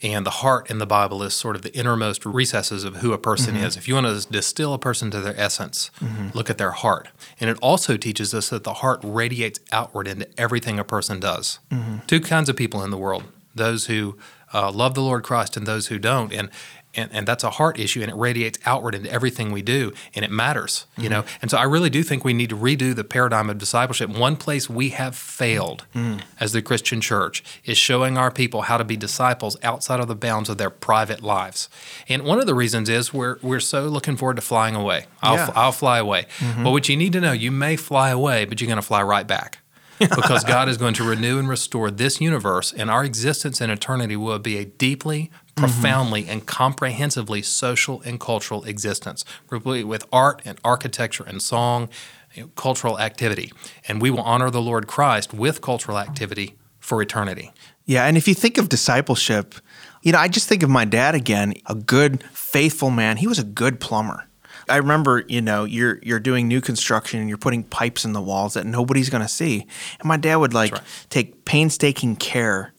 And 0.05 0.23
the 0.25 0.37
heart 0.45 0.69
in 0.69 0.77
the 0.77 0.85
Bible 0.85 1.23
is 1.23 1.33
sort 1.33 1.55
of 1.55 1.63
the 1.63 1.73
innermost 1.75 2.25
recesses 2.25 2.83
of 2.83 2.97
who 2.97 3.11
a 3.11 3.17
person 3.17 3.55
Mm-hmm. 3.55 3.65
is. 3.65 3.75
If 3.75 3.87
you 3.87 3.95
want 3.95 4.05
to 4.07 4.31
distill 4.31 4.73
a 4.73 4.79
person 4.79 5.09
to 5.11 5.19
their 5.19 5.37
essence, 5.39 5.89
look 6.33 6.49
at 6.49 6.57
their 6.59 6.71
heart. 6.71 7.09
And 7.39 7.49
it 7.49 7.57
also 7.61 7.97
teaches 7.97 8.33
us 8.33 8.49
that 8.49 8.63
the 8.63 8.75
heart 8.75 8.99
radiates 9.03 9.59
outward 9.71 10.07
into 10.07 10.27
everything 10.39 10.77
a 10.79 10.83
person 10.83 11.19
does. 11.19 11.59
Mm-hmm. 11.71 12.05
Two 12.05 12.19
kinds 12.19 12.49
of 12.49 12.55
people 12.55 12.83
in 12.83 12.91
the 12.91 12.97
world 12.97 13.23
those 13.55 13.85
who 13.87 14.17
uh, 14.53 14.69
love 14.71 14.93
the 14.95 15.01
Lord 15.01 15.23
Christ 15.23 15.55
and 15.57 15.65
those 15.65 15.87
who 15.87 15.97
don't. 15.97 16.31
And 16.33 16.49
and, 16.95 17.11
and 17.13 17.27
that's 17.27 17.43
a 17.43 17.51
heart 17.51 17.79
issue 17.79 18.01
and 18.01 18.09
it 18.09 18.15
radiates 18.15 18.59
outward 18.65 18.95
into 18.95 19.11
everything 19.11 19.51
we 19.51 19.61
do 19.61 19.93
and 20.13 20.23
it 20.23 20.31
matters 20.31 20.85
you 20.97 21.09
know? 21.09 21.21
Mm-hmm. 21.21 21.37
And 21.41 21.51
so 21.51 21.57
i 21.57 21.63
really 21.63 21.89
do 21.89 22.03
think 22.03 22.23
we 22.23 22.33
need 22.33 22.49
to 22.49 22.57
redo 22.57 22.95
the 22.95 23.03
paradigm 23.03 23.49
of 23.49 23.57
discipleship. 23.57 24.09
One 24.09 24.35
place 24.35 24.69
we 24.69 24.89
have 24.89 25.15
failed 25.15 25.85
mm. 25.93 26.21
as 26.39 26.51
the 26.51 26.61
christian 26.61 27.01
church 27.01 27.43
is 27.63 27.77
showing 27.77 28.17
our 28.17 28.31
people 28.31 28.63
how 28.63 28.77
to 28.77 28.83
be 28.83 28.97
disciples 28.97 29.57
outside 29.63 29.99
of 29.99 30.07
the 30.07 30.15
bounds 30.15 30.49
of 30.49 30.57
their 30.57 30.69
private 30.69 31.21
lives. 31.21 31.69
And 32.07 32.23
one 32.23 32.39
of 32.39 32.45
the 32.45 32.55
reasons 32.55 32.89
is 32.89 33.13
we're, 33.13 33.37
we're 33.41 33.59
so 33.59 33.83
looking 33.87 34.17
forward 34.17 34.35
to 34.35 34.41
flying 34.41 34.75
away. 34.75 35.05
I'll, 35.21 35.35
Yeah. 35.35 35.49
I'll 35.55 35.71
fly 35.71 35.97
away. 35.99 36.27
Mm-hmm. 36.39 36.63
But 36.63 36.71
what 36.71 36.89
you 36.89 36.97
need 36.97 37.13
to 37.13 37.21
know 37.21 37.31
you 37.31 37.51
may 37.51 37.75
fly 37.75 38.09
away 38.09 38.45
but 38.45 38.61
you're 38.61 38.67
going 38.67 38.77
to 38.77 38.81
fly 38.81 39.01
right 39.01 39.27
back 39.27 39.59
because 39.99 40.43
God 40.43 40.67
is 40.67 40.77
going 40.77 40.93
to 40.95 41.03
renew 41.07 41.39
and 41.39 41.47
restore 41.47 41.89
this 41.89 42.19
universe, 42.19 42.73
and 42.73 42.91
our 42.91 43.05
existence 43.05 43.61
in 43.61 43.69
eternity 43.69 44.17
will 44.17 44.39
be 44.39 44.57
a 44.57 44.65
deeply, 44.65 45.31
Mm-hmm. 45.55 45.71
profoundly, 45.71 46.27
and 46.27 46.45
comprehensively 46.45 47.41
social 47.41 48.01
and 48.01 48.19
cultural 48.19 48.65
existence, 48.65 49.23
complete 49.47 49.85
with 49.85 50.05
art 50.11 50.41
and 50.43 50.59
architecture 50.65 51.23
and 51.23 51.41
song, 51.41 51.87
you 52.33 52.41
know, 52.41 52.49
cultural 52.57 52.99
activity. 52.99 53.53
And 53.87 54.01
we 54.01 54.09
will 54.09 54.19
honor 54.19 54.49
the 54.49 54.61
Lord 54.61 54.85
Christ 54.85 55.33
with 55.33 55.61
cultural 55.61 55.97
activity 55.97 56.55
for 56.81 57.01
eternity. 57.01 57.53
Yeah, 57.85 58.05
and 58.05 58.17
if 58.17 58.27
you 58.27 58.33
think 58.33 58.57
of 58.57 58.67
discipleship, 58.67 59.55
you 60.01 60.11
know, 60.11 60.17
I 60.17 60.27
just 60.27 60.49
think 60.49 60.61
of 60.61 60.69
my 60.69 60.83
dad 60.83 61.15
again, 61.15 61.53
a 61.67 61.75
good, 61.75 62.21
faithful 62.33 62.89
man. 62.89 63.15
He 63.15 63.27
was 63.27 63.39
a 63.39 63.43
good 63.45 63.79
plumber. 63.79 64.27
I 64.67 64.75
remember, 64.75 65.23
you 65.29 65.41
know, 65.41 65.63
you're 65.63 65.99
you're 66.03 66.19
doing 66.19 66.49
new 66.49 66.59
construction 66.59 67.21
and 67.21 67.29
you're 67.29 67.37
putting 67.37 67.63
pipes 67.63 68.03
in 68.03 68.11
the 68.11 68.21
walls 68.21 68.55
that 68.55 68.65
nobody's 68.65 69.09
going 69.09 69.23
to 69.23 69.29
see. 69.29 69.65
And 69.99 70.07
my 70.07 70.17
dad 70.17 70.35
would 70.35 70.53
like 70.53 70.73
right. 70.73 70.81
take 71.09 71.45
painstaking 71.45 72.17
care 72.17 72.73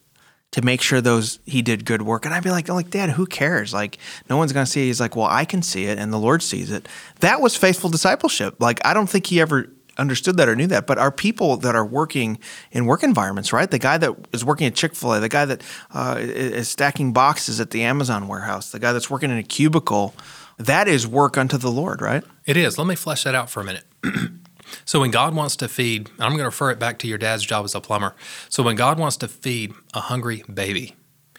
to 0.52 0.62
make 0.62 0.80
sure 0.80 1.00
those 1.00 1.38
he 1.44 1.60
did 1.62 1.84
good 1.84 2.02
work. 2.02 2.24
And 2.24 2.34
I'd 2.34 2.42
be 2.42 2.50
like, 2.50 2.68
like, 2.68 2.90
Dad, 2.90 3.10
who 3.10 3.26
cares? 3.26 3.74
Like, 3.74 3.98
no 4.30 4.36
one's 4.36 4.52
gonna 4.52 4.66
see 4.66 4.82
it. 4.82 4.86
He's 4.86 5.00
like, 5.00 5.16
Well, 5.16 5.26
I 5.26 5.44
can 5.44 5.62
see 5.62 5.84
it 5.84 5.98
and 5.98 6.12
the 6.12 6.18
Lord 6.18 6.42
sees 6.42 6.70
it. 6.70 6.88
That 7.20 7.40
was 7.40 7.56
faithful 7.56 7.90
discipleship. 7.90 8.56
Like, 8.60 8.84
I 8.84 8.94
don't 8.94 9.08
think 9.08 9.26
he 9.26 9.40
ever 9.40 9.70
understood 9.98 10.36
that 10.36 10.48
or 10.48 10.56
knew 10.56 10.66
that. 10.68 10.86
But 10.86 10.98
our 10.98 11.10
people 11.10 11.56
that 11.58 11.74
are 11.74 11.84
working 11.84 12.38
in 12.70 12.86
work 12.86 13.02
environments, 13.02 13.52
right? 13.52 13.70
The 13.70 13.78
guy 13.78 13.98
that 13.98 14.14
is 14.32 14.44
working 14.44 14.66
at 14.66 14.74
Chick 14.74 14.94
fil 14.94 15.14
A, 15.14 15.20
the 15.20 15.28
guy 15.28 15.44
that 15.44 15.62
uh, 15.92 16.16
is 16.18 16.68
stacking 16.68 17.12
boxes 17.12 17.60
at 17.60 17.70
the 17.70 17.82
Amazon 17.82 18.28
warehouse, 18.28 18.72
the 18.72 18.78
guy 18.78 18.92
that's 18.92 19.10
working 19.10 19.30
in 19.30 19.38
a 19.38 19.42
cubicle, 19.42 20.14
that 20.58 20.88
is 20.88 21.06
work 21.06 21.36
unto 21.36 21.58
the 21.58 21.70
Lord, 21.70 22.00
right? 22.00 22.24
It 22.44 22.56
is. 22.56 22.78
Let 22.78 22.86
me 22.86 22.94
flesh 22.94 23.24
that 23.24 23.34
out 23.34 23.50
for 23.50 23.60
a 23.60 23.64
minute. 23.64 23.84
so, 24.84 25.00
when 25.00 25.10
God 25.10 25.34
wants 25.34 25.56
to 25.56 25.68
feed, 25.68 26.08
I'm 26.18 26.30
going 26.30 26.38
to 26.38 26.44
refer 26.44 26.70
it 26.70 26.78
back 26.78 26.98
to 27.00 27.06
your 27.06 27.18
dad's 27.18 27.44
job 27.44 27.64
as 27.64 27.74
a 27.74 27.80
plumber. 27.80 28.14
So, 28.48 28.62
when 28.62 28.76
God 28.76 28.98
wants 28.98 29.16
to 29.18 29.28
feed 29.28 29.72
a 29.94 30.00
hungry 30.00 30.42
baby, 30.52 30.94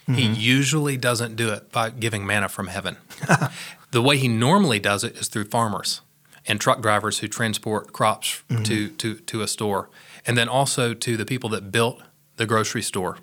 he 0.06 0.24
mm-hmm. 0.24 0.34
usually 0.36 0.96
doesn't 0.96 1.36
do 1.36 1.52
it 1.52 1.72
by 1.72 1.90
giving 1.90 2.26
manna 2.26 2.48
from 2.48 2.68
heaven. 2.68 2.98
the 3.92 4.02
way 4.02 4.18
he 4.18 4.30
normally 4.30 4.80
does 4.80 5.04
it 5.04 5.18
is 5.18 5.28
through 5.28 5.46
farmers 5.46 6.02
and 6.48 6.62
truck 6.62 6.82
drivers 6.82 7.20
who 7.20 7.28
transport 7.28 7.92
crops 7.92 8.42
mm-hmm. 8.50 8.64
to, 8.64 8.90
to, 8.92 9.16
to 9.16 9.42
a 9.42 9.48
store, 9.48 9.90
and 10.26 10.38
then 10.38 10.48
also 10.48 10.94
to 10.94 11.18
the 11.18 11.26
people 11.26 11.50
that 11.50 11.72
built 11.72 12.02
the 12.38 12.46
grocery 12.46 12.82
store 12.82 13.18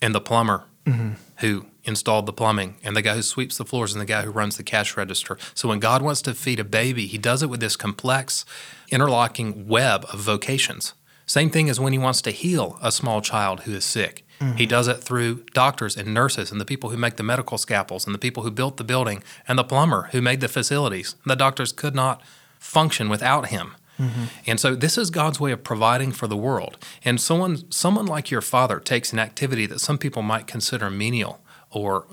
and 0.00 0.14
the 0.14 0.20
plumber 0.20 0.64
mm-hmm. 0.86 1.12
who 1.40 1.66
installed 1.84 2.26
the 2.26 2.32
plumbing 2.32 2.76
and 2.82 2.96
the 2.96 3.02
guy 3.02 3.14
who 3.14 3.22
sweeps 3.22 3.56
the 3.56 3.64
floors 3.64 3.92
and 3.92 4.00
the 4.00 4.06
guy 4.06 4.22
who 4.22 4.30
runs 4.30 4.56
the 4.56 4.62
cash 4.62 4.96
register. 4.96 5.38
So 5.54 5.68
when 5.68 5.80
God 5.80 6.02
wants 6.02 6.22
to 6.22 6.34
feed 6.34 6.60
a 6.60 6.64
baby, 6.64 7.06
he 7.06 7.18
does 7.18 7.42
it 7.42 7.50
with 7.50 7.60
this 7.60 7.76
complex 7.76 8.44
interlocking 8.90 9.66
web 9.66 10.04
of 10.12 10.20
vocations. 10.20 10.94
Same 11.26 11.50
thing 11.50 11.70
as 11.70 11.78
when 11.78 11.92
he 11.92 11.98
wants 11.98 12.22
to 12.22 12.32
heal 12.32 12.78
a 12.82 12.90
small 12.90 13.20
child 13.20 13.60
who 13.60 13.72
is 13.72 13.84
sick. 13.84 14.26
Mm-hmm. 14.40 14.56
He 14.56 14.66
does 14.66 14.88
it 14.88 14.96
through 14.96 15.44
doctors 15.52 15.96
and 15.96 16.12
nurses 16.14 16.50
and 16.50 16.60
the 16.60 16.64
people 16.64 16.90
who 16.90 16.96
make 16.96 17.16
the 17.16 17.22
medical 17.22 17.58
scalpels 17.58 18.06
and 18.06 18.14
the 18.14 18.18
people 18.18 18.42
who 18.42 18.50
built 18.50 18.78
the 18.78 18.84
building 18.84 19.22
and 19.46 19.58
the 19.58 19.64
plumber 19.64 20.08
who 20.12 20.22
made 20.22 20.40
the 20.40 20.48
facilities. 20.48 21.14
The 21.26 21.36
doctors 21.36 21.72
could 21.72 21.94
not 21.94 22.22
function 22.58 23.08
without 23.08 23.48
him. 23.48 23.76
Mm-hmm. 23.98 24.24
And 24.46 24.58
so 24.58 24.74
this 24.74 24.96
is 24.96 25.10
God's 25.10 25.38
way 25.38 25.52
of 25.52 25.62
providing 25.62 26.10
for 26.10 26.26
the 26.26 26.36
world. 26.36 26.78
And 27.04 27.20
someone 27.20 27.70
someone 27.70 28.06
like 28.06 28.30
your 28.30 28.40
father 28.40 28.80
takes 28.80 29.12
an 29.12 29.18
activity 29.18 29.66
that 29.66 29.80
some 29.80 29.98
people 29.98 30.22
might 30.22 30.46
consider 30.46 30.90
menial 30.90 31.40
or 31.70 32.06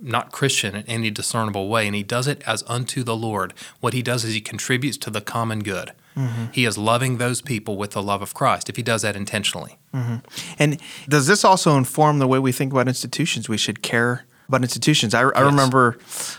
not 0.00 0.32
Christian 0.32 0.74
in 0.74 0.84
any 0.86 1.10
discernible 1.10 1.68
way, 1.68 1.86
and 1.86 1.94
he 1.94 2.02
does 2.02 2.26
it 2.26 2.42
as 2.46 2.64
unto 2.66 3.02
the 3.02 3.16
Lord. 3.16 3.54
What 3.80 3.94
he 3.94 4.02
does 4.02 4.24
is 4.24 4.34
he 4.34 4.40
contributes 4.40 4.96
to 4.98 5.10
the 5.10 5.20
common 5.20 5.62
good. 5.62 5.92
Mm-hmm. 6.16 6.46
He 6.52 6.64
is 6.64 6.78
loving 6.78 7.18
those 7.18 7.40
people 7.40 7.76
with 7.76 7.92
the 7.92 8.02
love 8.02 8.22
of 8.22 8.34
Christ 8.34 8.68
if 8.68 8.76
he 8.76 8.82
does 8.82 9.02
that 9.02 9.16
intentionally. 9.16 9.78
Mm-hmm. 9.92 10.16
And 10.58 10.80
does 11.08 11.26
this 11.26 11.44
also 11.44 11.76
inform 11.76 12.18
the 12.18 12.28
way 12.28 12.38
we 12.38 12.52
think 12.52 12.72
about 12.72 12.88
institutions? 12.88 13.48
We 13.48 13.58
should 13.58 13.82
care 13.82 14.24
about 14.48 14.62
institutions. 14.62 15.14
I, 15.14 15.22
I 15.22 15.40
remember 15.40 15.98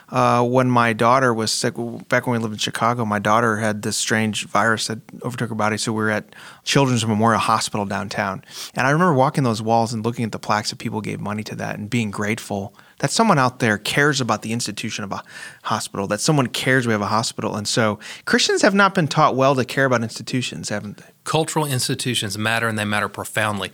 uh, 0.09 0.43
when 0.43 0.69
my 0.69 0.93
daughter 0.93 1.33
was 1.33 1.51
sick, 1.51 1.73
back 2.07 2.27
when 2.27 2.37
we 2.37 2.37
lived 2.39 2.53
in 2.53 2.59
Chicago, 2.59 3.05
my 3.05 3.19
daughter 3.19 3.57
had 3.57 3.81
this 3.81 3.97
strange 3.97 4.45
virus 4.45 4.87
that 4.87 4.99
overtook 5.23 5.49
her 5.49 5.55
body. 5.55 5.77
So 5.77 5.91
we 5.91 6.03
were 6.03 6.11
at 6.11 6.35
Children's 6.63 7.05
Memorial 7.05 7.39
Hospital 7.39 7.85
downtown. 7.85 8.43
And 8.75 8.85
I 8.85 8.91
remember 8.91 9.13
walking 9.13 9.43
those 9.43 9.61
walls 9.61 9.93
and 9.93 10.05
looking 10.05 10.25
at 10.25 10.31
the 10.31 10.39
plaques 10.39 10.69
that 10.69 10.77
people 10.77 11.01
gave 11.01 11.19
money 11.19 11.43
to 11.43 11.55
that 11.55 11.77
and 11.77 11.89
being 11.89 12.11
grateful 12.11 12.75
that 12.99 13.11
someone 13.11 13.37
out 13.37 13.59
there 13.59 13.77
cares 13.77 14.21
about 14.21 14.41
the 14.41 14.53
institution 14.53 15.03
of 15.03 15.11
a 15.11 15.21
hospital, 15.63 16.07
that 16.07 16.21
someone 16.21 16.47
cares 16.47 16.87
we 16.87 16.93
have 16.93 17.01
a 17.01 17.07
hospital. 17.07 17.55
And 17.55 17.67
so 17.67 17.99
Christians 18.25 18.61
have 18.61 18.73
not 18.73 18.95
been 18.95 19.07
taught 19.07 19.35
well 19.35 19.55
to 19.55 19.65
care 19.65 19.85
about 19.85 20.01
institutions, 20.01 20.69
haven't 20.69 20.97
they? 20.97 21.11
Cultural 21.23 21.65
institutions 21.65 22.37
matter 22.37 22.67
and 22.67 22.79
they 22.79 22.85
matter 22.85 23.09
profoundly. 23.09 23.71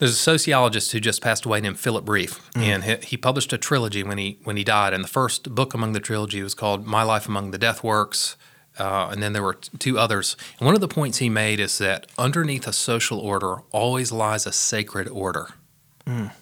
There's 0.00 0.12
a 0.12 0.16
sociologist 0.16 0.92
who 0.92 0.98
just 0.98 1.20
passed 1.20 1.44
away 1.44 1.60
named 1.60 1.78
Philip 1.78 2.06
Rieff, 2.06 2.40
and 2.56 2.84
he, 2.84 2.96
he 3.02 3.16
published 3.18 3.52
a 3.52 3.58
trilogy 3.58 4.02
when 4.02 4.16
he 4.16 4.38
when 4.44 4.56
he 4.56 4.64
died. 4.64 4.94
And 4.94 5.04
the 5.04 5.08
first 5.08 5.54
book 5.54 5.74
among 5.74 5.92
the 5.92 6.00
trilogy 6.00 6.42
was 6.42 6.54
called 6.54 6.86
"My 6.86 7.02
Life 7.02 7.28
Among 7.28 7.50
the 7.50 7.58
Death 7.58 7.84
Works," 7.84 8.36
uh, 8.78 9.10
and 9.12 9.22
then 9.22 9.34
there 9.34 9.42
were 9.42 9.54
t- 9.54 9.70
two 9.78 9.98
others. 9.98 10.38
And 10.58 10.64
one 10.64 10.74
of 10.74 10.80
the 10.80 10.88
points 10.88 11.18
he 11.18 11.28
made 11.28 11.60
is 11.60 11.76
that 11.78 12.06
underneath 12.16 12.66
a 12.66 12.72
social 12.72 13.20
order 13.20 13.56
always 13.72 14.10
lies 14.10 14.46
a 14.46 14.52
sacred 14.52 15.06
order. 15.06 15.48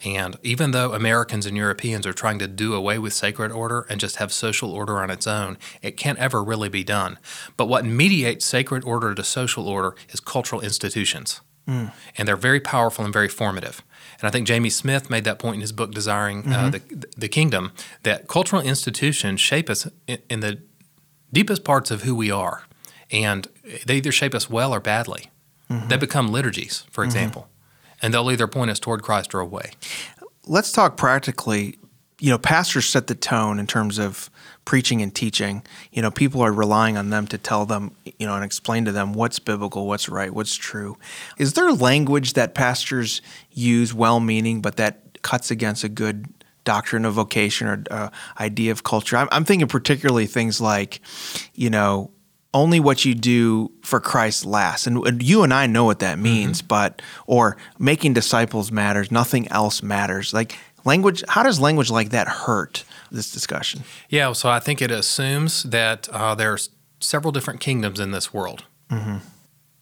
And 0.04 0.36
even 0.42 0.70
though 0.70 0.94
Americans 0.94 1.44
and 1.44 1.56
Europeans 1.56 2.06
are 2.06 2.14
trying 2.14 2.38
to 2.38 2.48
do 2.48 2.74
away 2.74 2.98
with 2.98 3.12
sacred 3.12 3.52
order 3.52 3.84
and 3.90 4.00
just 4.00 4.16
have 4.16 4.32
social 4.32 4.70
order 4.70 5.02
on 5.02 5.10
its 5.10 5.26
own, 5.26 5.58
it 5.82 5.98
can't 5.98 6.18
ever 6.18 6.42
really 6.42 6.70
be 6.70 6.84
done. 6.84 7.18
But 7.56 7.66
what 7.66 7.84
mediates 7.84 8.46
sacred 8.46 8.84
order 8.84 9.14
to 9.14 9.24
social 9.24 9.68
order 9.68 9.94
is 10.08 10.20
cultural 10.20 10.62
institutions. 10.62 11.42
Mm. 11.68 11.92
And 12.16 12.26
they're 12.26 12.36
very 12.36 12.60
powerful 12.60 13.04
and 13.04 13.12
very 13.12 13.28
formative. 13.28 13.82
And 14.18 14.26
I 14.26 14.30
think 14.30 14.46
Jamie 14.46 14.70
Smith 14.70 15.10
made 15.10 15.24
that 15.24 15.38
point 15.38 15.56
in 15.56 15.60
his 15.60 15.72
book, 15.72 15.92
Desiring 15.92 16.52
uh, 16.52 16.70
mm-hmm. 16.70 16.70
the, 16.70 17.06
the 17.16 17.28
Kingdom, 17.28 17.72
that 18.02 18.26
cultural 18.26 18.62
institutions 18.62 19.40
shape 19.40 19.68
us 19.70 19.86
in, 20.06 20.18
in 20.28 20.40
the 20.40 20.60
deepest 21.32 21.64
parts 21.64 21.90
of 21.90 22.02
who 22.02 22.14
we 22.14 22.30
are. 22.30 22.64
And 23.10 23.46
they 23.86 23.96
either 23.96 24.12
shape 24.12 24.34
us 24.34 24.50
well 24.50 24.74
or 24.74 24.80
badly. 24.80 25.30
They 25.68 25.74
mm-hmm. 25.74 25.98
become 25.98 26.32
liturgies, 26.32 26.84
for 26.90 27.02
mm-hmm. 27.02 27.08
example. 27.08 27.48
And 28.00 28.14
they'll 28.14 28.30
either 28.30 28.46
point 28.46 28.70
us 28.70 28.78
toward 28.78 29.02
Christ 29.02 29.34
or 29.34 29.40
away. 29.40 29.72
let's 30.46 30.72
talk 30.72 30.96
practically. 30.96 31.78
You 32.20 32.30
know, 32.30 32.38
pastors 32.38 32.86
set 32.86 33.06
the 33.06 33.14
tone 33.14 33.58
in 33.58 33.66
terms 33.66 33.98
of 33.98 34.30
preaching 34.68 35.00
and 35.00 35.14
teaching. 35.14 35.62
You 35.92 36.02
know, 36.02 36.10
people 36.10 36.42
are 36.42 36.52
relying 36.52 36.98
on 36.98 37.08
them 37.08 37.26
to 37.28 37.38
tell 37.38 37.64
them, 37.64 37.92
you 38.18 38.26
know, 38.26 38.34
and 38.34 38.44
explain 38.44 38.84
to 38.84 38.92
them 38.92 39.14
what's 39.14 39.38
biblical, 39.38 39.86
what's 39.86 40.10
right, 40.10 40.30
what's 40.30 40.54
true. 40.54 40.98
Is 41.38 41.54
there 41.54 41.72
language 41.72 42.34
that 42.34 42.54
pastors 42.54 43.22
use 43.50 43.94
well 43.94 44.20
meaning, 44.20 44.60
but 44.60 44.76
that 44.76 45.22
cuts 45.22 45.50
against 45.50 45.84
a 45.84 45.88
good 45.88 46.26
doctrine 46.64 47.06
of 47.06 47.14
vocation 47.14 47.66
or 47.66 47.82
uh, 47.90 48.10
idea 48.38 48.70
of 48.70 48.82
culture? 48.82 49.16
I'm, 49.16 49.26
I'm 49.32 49.46
thinking 49.46 49.68
particularly 49.68 50.26
things 50.26 50.60
like, 50.60 51.00
you 51.54 51.70
know, 51.70 52.10
only 52.52 52.78
what 52.78 53.06
you 53.06 53.14
do 53.14 53.72
for 53.80 54.00
Christ 54.00 54.44
lasts. 54.44 54.86
And, 54.86 54.98
and 55.06 55.22
you 55.22 55.44
and 55.44 55.54
I 55.54 55.66
know 55.66 55.84
what 55.84 56.00
that 56.00 56.18
means, 56.18 56.60
but, 56.60 57.00
or 57.26 57.56
making 57.78 58.12
disciples 58.12 58.70
matters, 58.70 59.10
nothing 59.10 59.48
else 59.48 59.82
matters. 59.82 60.34
Like 60.34 60.58
language, 60.84 61.24
how 61.26 61.42
does 61.42 61.58
language 61.58 61.90
like 61.90 62.10
that 62.10 62.28
hurt 62.28 62.84
this 63.10 63.30
discussion? 63.32 63.82
Yeah, 64.08 64.32
so 64.32 64.48
I 64.48 64.60
think 64.60 64.80
it 64.82 64.90
assumes 64.90 65.62
that 65.64 66.08
uh, 66.10 66.34
there's 66.34 66.70
several 67.00 67.32
different 67.32 67.60
kingdoms 67.60 68.00
in 68.00 68.10
this 68.10 68.32
world. 68.34 68.64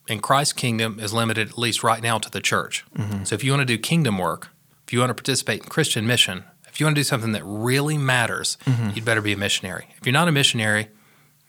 And 0.09 0.23
Christ's 0.23 0.53
kingdom 0.53 1.01
is 1.01 1.13
limited, 1.13 1.49
at 1.49 1.59
least 1.59 1.83
right 1.83 2.03
now, 2.03 2.19
to 2.19 2.31
the 2.31 2.41
church. 2.41 2.85
So 3.25 3.35
if 3.35 3.43
you 3.43 3.51
want 3.53 3.63
to 3.63 3.67
do 3.67 3.79
kingdom 3.79 4.19
work, 4.19 4.49
if 4.87 4.93
you 4.93 5.01
want 5.01 5.11
to 5.11 5.15
participate 5.15 5.63
in 5.63 5.69
Christian 5.69 6.07
mission, 6.07 6.45
if 6.69 6.79
you 6.79 6.87
want 6.87 6.95
to 6.95 7.01
do 7.01 7.05
something 7.05 7.33
that 7.33 7.43
really 7.45 7.99
matters, 7.99 8.57
you'd 8.95 9.05
better 9.05 9.23
be 9.23 9.33
a 9.33 9.37
missionary. 9.37 9.89
If 9.99 10.07
you're 10.07 10.13
not 10.13 10.29
a 10.29 10.33
missionary, 10.33 10.89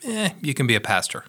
eh, 0.03 0.29
you 0.41 0.53
can 0.53 0.65
be 0.67 0.75
a 0.75 0.81
pastor. 0.81 1.25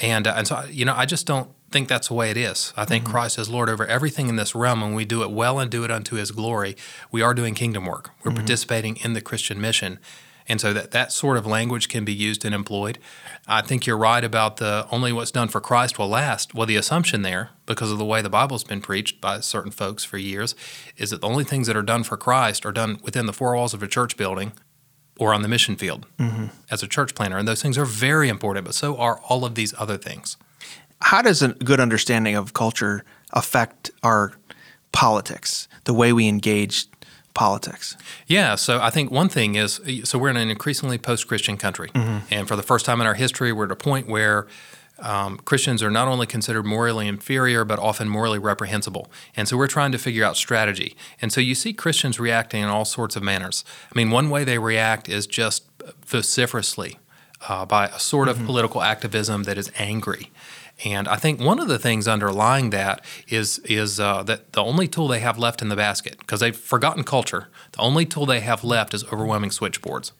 And, 0.00 0.26
uh, 0.26 0.34
and 0.36 0.46
so, 0.46 0.64
you 0.70 0.84
know, 0.84 0.94
I 0.96 1.06
just 1.06 1.26
don't 1.26 1.48
think 1.74 1.88
that's 1.88 2.06
the 2.06 2.14
way 2.14 2.30
it 2.30 2.36
is. 2.36 2.72
I 2.76 2.84
think 2.84 3.02
mm-hmm. 3.02 3.12
Christ 3.12 3.36
is 3.36 3.50
Lord 3.50 3.68
over 3.68 3.84
everything 3.84 4.28
in 4.28 4.36
this 4.36 4.54
realm, 4.54 4.80
and 4.80 4.94
we 4.94 5.04
do 5.04 5.24
it 5.24 5.32
well 5.32 5.58
and 5.58 5.68
do 5.68 5.82
it 5.82 5.90
unto 5.90 6.14
His 6.14 6.30
glory. 6.30 6.76
We 7.10 7.20
are 7.20 7.34
doing 7.34 7.54
kingdom 7.54 7.84
work. 7.84 8.10
We're 8.22 8.30
mm-hmm. 8.30 8.36
participating 8.36 8.96
in 8.98 9.14
the 9.14 9.20
Christian 9.20 9.60
mission, 9.60 9.98
and 10.46 10.60
so 10.60 10.72
that 10.72 10.92
that 10.92 11.10
sort 11.10 11.36
of 11.36 11.46
language 11.46 11.88
can 11.88 12.04
be 12.04 12.14
used 12.14 12.44
and 12.44 12.54
employed. 12.54 13.00
I 13.48 13.60
think 13.60 13.86
you're 13.86 13.98
right 13.98 14.22
about 14.22 14.58
the 14.58 14.86
only 14.92 15.12
what's 15.12 15.32
done 15.32 15.48
for 15.48 15.60
Christ 15.60 15.98
will 15.98 16.08
last. 16.08 16.54
Well, 16.54 16.64
the 16.64 16.76
assumption 16.76 17.22
there, 17.22 17.50
because 17.66 17.90
of 17.90 17.98
the 17.98 18.04
way 18.04 18.22
the 18.22 18.30
Bible's 18.30 18.62
been 18.62 18.80
preached 18.80 19.20
by 19.20 19.40
certain 19.40 19.72
folks 19.72 20.04
for 20.04 20.16
years, 20.16 20.54
is 20.96 21.10
that 21.10 21.22
the 21.22 21.26
only 21.26 21.42
things 21.42 21.66
that 21.66 21.76
are 21.76 21.82
done 21.82 22.04
for 22.04 22.16
Christ 22.16 22.64
are 22.64 22.72
done 22.72 23.00
within 23.02 23.26
the 23.26 23.32
four 23.32 23.56
walls 23.56 23.74
of 23.74 23.82
a 23.82 23.88
church 23.88 24.16
building 24.16 24.52
or 25.18 25.34
on 25.34 25.42
the 25.42 25.48
mission 25.48 25.74
field 25.74 26.06
mm-hmm. 26.18 26.46
as 26.70 26.84
a 26.84 26.86
church 26.86 27.16
planter. 27.16 27.36
And 27.36 27.48
those 27.48 27.62
things 27.62 27.76
are 27.76 27.84
very 27.84 28.28
important, 28.28 28.64
but 28.64 28.76
so 28.76 28.96
are 28.96 29.20
all 29.28 29.44
of 29.44 29.56
these 29.56 29.74
other 29.76 29.96
things. 29.96 30.36
How 31.04 31.20
does 31.20 31.42
a 31.42 31.48
good 31.48 31.80
understanding 31.80 32.34
of 32.34 32.54
culture 32.54 33.04
affect 33.34 33.90
our 34.02 34.32
politics, 34.92 35.68
the 35.84 35.92
way 35.92 36.14
we 36.14 36.28
engage 36.28 36.86
politics? 37.34 37.96
Yeah, 38.26 38.54
so 38.54 38.80
I 38.80 38.88
think 38.88 39.10
one 39.10 39.28
thing 39.28 39.54
is 39.54 39.82
so 40.04 40.18
we're 40.18 40.30
in 40.30 40.38
an 40.38 40.50
increasingly 40.50 40.96
post 40.96 41.28
Christian 41.28 41.58
country. 41.58 41.90
And 42.30 42.48
for 42.48 42.56
the 42.56 42.62
first 42.62 42.86
time 42.86 43.02
in 43.02 43.06
our 43.06 43.14
history, 43.14 43.52
we're 43.52 43.66
at 43.66 43.70
a 43.70 43.76
point 43.76 44.08
where 44.08 44.46
um, 44.98 45.36
Christians 45.44 45.82
are 45.82 45.90
not 45.90 46.08
only 46.08 46.26
considered 46.26 46.64
morally 46.64 47.06
inferior, 47.06 47.66
but 47.66 47.78
often 47.78 48.08
morally 48.08 48.38
reprehensible. 48.38 49.10
And 49.36 49.46
so 49.46 49.58
we're 49.58 49.66
trying 49.66 49.92
to 49.92 49.98
figure 49.98 50.24
out 50.24 50.38
strategy. 50.38 50.96
And 51.20 51.30
so 51.30 51.40
you 51.42 51.54
see 51.54 51.74
Christians 51.74 52.18
reacting 52.18 52.62
in 52.62 52.70
all 52.70 52.86
sorts 52.86 53.14
of 53.14 53.22
manners. 53.22 53.62
I 53.94 53.98
mean, 53.98 54.10
one 54.10 54.30
way 54.30 54.42
they 54.44 54.58
react 54.58 55.10
is 55.10 55.26
just 55.26 55.64
vociferously 56.06 56.98
uh, 57.46 57.66
by 57.66 57.88
a 57.88 57.98
sort 57.98 58.28
of 58.28 58.42
political 58.46 58.80
activism 58.80 59.42
that 59.42 59.58
is 59.58 59.70
angry. 59.76 60.30
And 60.84 61.08
I 61.08 61.16
think 61.16 61.40
one 61.40 61.58
of 61.58 61.68
the 61.68 61.78
things 61.78 62.06
underlying 62.06 62.70
that 62.70 63.02
is 63.28 63.58
is 63.60 63.98
uh, 63.98 64.22
that 64.24 64.52
the 64.52 64.62
only 64.62 64.86
tool 64.86 65.08
they 65.08 65.20
have 65.20 65.38
left 65.38 65.62
in 65.62 65.68
the 65.70 65.76
basket, 65.76 66.18
because 66.18 66.40
they've 66.40 66.56
forgotten 66.56 67.04
culture, 67.04 67.48
the 67.72 67.80
only 67.80 68.04
tool 68.04 68.26
they 68.26 68.40
have 68.40 68.62
left 68.62 68.92
is 68.94 69.04
overwhelming 69.12 69.50
switchboards 69.50 70.12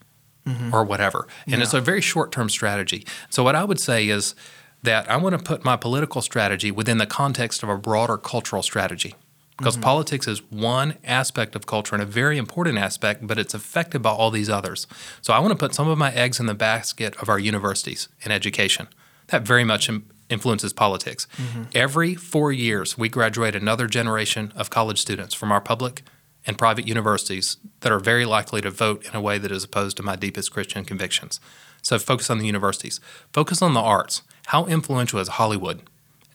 or 0.73 0.85
whatever. 0.85 1.27
And 1.47 1.63
it's 1.63 1.73
a 1.73 1.81
very 1.81 2.01
short 2.03 2.31
term 2.33 2.49
strategy. 2.51 3.07
So, 3.31 3.43
what 3.43 3.55
I 3.55 3.65
would 3.65 3.81
say 3.81 4.09
is 4.09 4.35
that 4.83 5.11
I 5.11 5.17
want 5.17 5.37
to 5.39 5.43
put 5.43 5.65
my 5.65 5.77
political 5.77 6.21
strategy 6.21 6.71
within 6.71 6.99
the 6.99 7.07
context 7.07 7.63
of 7.63 7.69
a 7.71 7.79
broader 7.79 8.19
cultural 8.19 8.63
strategy. 8.63 9.15
Because 9.57 9.77
politics 9.77 10.27
is 10.27 10.43
one 10.51 10.97
aspect 11.05 11.55
of 11.55 11.65
culture 11.65 11.95
and 11.95 12.03
a 12.03 12.07
very 12.07 12.39
important 12.39 12.77
aspect, 12.77 13.25
but 13.25 13.39
it's 13.39 13.55
affected 13.55 14.03
by 14.03 14.11
all 14.11 14.33
these 14.33 14.51
others. 14.51 14.89
So 15.23 15.33
I 15.33 15.39
want 15.39 15.53
to 15.53 15.57
put 15.57 15.75
some 15.75 15.89
of 15.89 15.97
my 15.97 16.13
eggs 16.13 16.41
in 16.41 16.47
the 16.47 16.55
basket 16.55 17.15
of 17.23 17.29
our 17.29 17.39
universities 17.39 18.09
and 18.25 18.33
education. 18.33 18.89
That 19.29 19.43
very 19.43 19.63
much 19.63 19.89
im- 19.89 20.11
influences 20.29 20.73
politics. 20.73 21.27
Mm-hmm. 21.37 21.63
Every 21.75 22.15
four 22.15 22.53
years, 22.53 22.97
we 22.97 23.09
graduate 23.09 23.55
another 23.55 23.87
generation 23.87 24.53
of 24.57 24.71
college 24.71 25.01
students 25.01 25.35
from 25.35 25.53
our 25.53 25.61
public 25.61 26.03
and 26.47 26.59
private 26.59 26.87
universities 26.87 27.57
that 27.81 27.93
are 27.93 27.99
very 27.99 28.25
likely 28.25 28.61
to 28.61 28.71
vote 28.71 29.05
in 29.07 29.15
a 29.15 29.21
way 29.21 29.39
that 29.39 29.51
is 29.51 29.65
opposed 29.65 29.97
to 29.97 30.03
my 30.03 30.17
deepest 30.17 30.53
Christian 30.53 30.85
convictions. 30.85 31.41
So 31.83 31.99
focus 31.99 32.31
on 32.31 32.39
the 32.39 32.47
universities. 32.47 33.01
Focus 33.33 33.63
on 33.63 33.75
the 33.75 33.81
arts. 33.81 34.23
How 34.47 34.67
influential 34.67 35.21
is 35.21 35.29
Hollywood, 35.29 35.83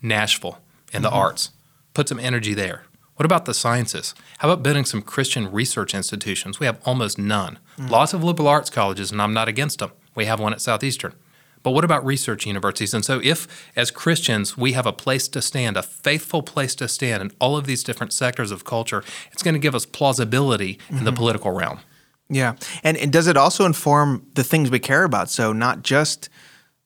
Nashville, 0.02 0.58
and 0.92 1.04
the 1.04 1.08
mm-hmm. 1.08 1.18
arts? 1.18 1.50
Put 1.94 2.08
some 2.08 2.20
energy 2.20 2.54
there. 2.54 2.84
What 3.16 3.26
about 3.26 3.44
the 3.44 3.52
sciences? 3.52 4.14
How 4.38 4.50
about 4.50 4.62
building 4.62 4.86
some 4.86 5.02
Christian 5.02 5.52
research 5.52 5.94
institutions? 5.94 6.58
We 6.58 6.66
have 6.66 6.80
almost 6.86 7.18
none. 7.18 7.58
Mm. 7.76 7.90
Lots 7.90 8.14
of 8.14 8.24
liberal 8.24 8.48
arts 8.48 8.70
colleges, 8.70 9.12
and 9.12 9.20
I'm 9.20 9.34
not 9.34 9.46
against 9.46 9.80
them. 9.80 9.92
We 10.14 10.24
have 10.24 10.40
one 10.40 10.54
at 10.54 10.62
Southeastern. 10.62 11.12
But 11.62 11.72
what 11.72 11.84
about 11.84 12.04
research 12.04 12.46
universities? 12.46 12.94
And 12.94 13.04
so, 13.04 13.20
if 13.22 13.46
as 13.76 13.90
Christians 13.90 14.56
we 14.56 14.72
have 14.72 14.86
a 14.86 14.92
place 14.92 15.28
to 15.28 15.42
stand, 15.42 15.76
a 15.76 15.82
faithful 15.82 16.42
place 16.42 16.74
to 16.76 16.88
stand 16.88 17.22
in 17.22 17.30
all 17.40 17.56
of 17.56 17.66
these 17.66 17.82
different 17.84 18.12
sectors 18.12 18.50
of 18.50 18.64
culture, 18.64 19.02
it's 19.32 19.42
going 19.42 19.54
to 19.54 19.60
give 19.60 19.74
us 19.74 19.84
plausibility 19.86 20.78
in 20.88 21.04
the 21.04 21.12
political 21.12 21.50
realm. 21.52 21.80
Yeah, 22.28 22.54
and, 22.84 22.96
and 22.96 23.12
does 23.12 23.26
it 23.26 23.36
also 23.36 23.64
inform 23.66 24.26
the 24.34 24.44
things 24.44 24.70
we 24.70 24.78
care 24.78 25.02
about? 25.04 25.30
So 25.30 25.52
not 25.52 25.82
just 25.82 26.28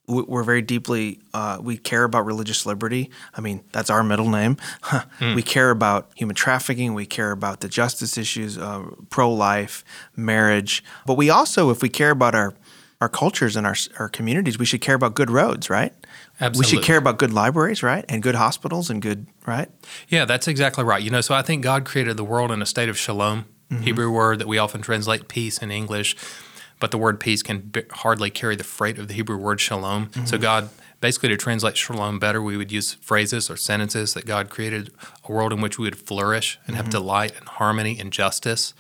we- 0.06 0.22
we're 0.22 0.42
very 0.42 0.62
deeply 0.62 1.20
uh, 1.34 1.58
we 1.62 1.76
care 1.78 2.04
about 2.04 2.26
religious 2.26 2.66
liberty. 2.66 3.10
I 3.34 3.40
mean, 3.40 3.62
that's 3.72 3.90
our 3.90 4.02
middle 4.02 4.28
name. 4.28 4.56
We 5.20 5.42
care 5.42 5.70
about 5.70 6.10
human 6.14 6.34
trafficking. 6.36 6.92
We 6.94 7.06
care 7.06 7.30
about 7.30 7.60
the 7.60 7.68
justice 7.68 8.18
issues, 8.18 8.58
uh, 8.58 8.82
pro-life, 9.10 9.84
marriage. 10.16 10.82
But 11.06 11.14
we 11.16 11.30
also, 11.30 11.70
if 11.70 11.80
we 11.82 11.88
care 11.88 12.10
about 12.10 12.34
our 12.34 12.54
our 13.00 13.08
cultures 13.08 13.56
and 13.56 13.66
our 13.66 13.76
our 13.98 14.08
communities, 14.08 14.58
we 14.58 14.64
should 14.64 14.80
care 14.80 14.94
about 14.94 15.14
good 15.14 15.30
roads, 15.30 15.68
right? 15.68 15.92
Absolutely. 16.40 16.58
We 16.58 16.64
should 16.76 16.86
care 16.86 16.98
about 16.98 17.18
good 17.18 17.32
libraries, 17.32 17.82
right, 17.82 18.04
and 18.08 18.22
good 18.22 18.34
hospitals 18.34 18.90
and 18.90 19.02
good 19.02 19.26
right. 19.46 19.68
Yeah, 20.08 20.24
that's 20.24 20.48
exactly 20.48 20.84
right. 20.84 21.02
You 21.02 21.10
know, 21.10 21.20
so 21.20 21.34
I 21.34 21.42
think 21.42 21.62
God 21.62 21.84
created 21.84 22.16
the 22.16 22.24
world 22.24 22.50
in 22.50 22.62
a 22.62 22.66
state 22.66 22.88
of 22.88 22.98
shalom, 22.98 23.46
mm-hmm. 23.70 23.82
Hebrew 23.82 24.10
word 24.10 24.38
that 24.38 24.48
we 24.48 24.58
often 24.58 24.80
translate 24.80 25.28
peace 25.28 25.58
in 25.58 25.70
English, 25.70 26.16
but 26.80 26.90
the 26.90 26.98
word 26.98 27.20
peace 27.20 27.42
can 27.42 27.58
b- 27.60 27.82
hardly 27.90 28.30
carry 28.30 28.56
the 28.56 28.64
freight 28.64 28.98
of 28.98 29.08
the 29.08 29.14
Hebrew 29.14 29.36
word 29.36 29.60
shalom. 29.60 30.06
Mm-hmm. 30.06 30.26
So 30.26 30.38
God, 30.38 30.70
basically, 31.00 31.28
to 31.30 31.36
translate 31.36 31.76
shalom 31.76 32.18
better, 32.18 32.42
we 32.42 32.56
would 32.56 32.72
use 32.72 32.94
phrases 32.94 33.50
or 33.50 33.56
sentences 33.56 34.14
that 34.14 34.26
God 34.26 34.50
created 34.50 34.92
a 35.28 35.32
world 35.32 35.52
in 35.52 35.60
which 35.60 35.78
we 35.78 35.84
would 35.84 35.98
flourish 35.98 36.58
and 36.66 36.76
have 36.76 36.86
mm-hmm. 36.86 36.90
delight 36.92 37.32
and 37.38 37.48
harmony 37.48 37.98
and 37.98 38.12
justice. 38.12 38.74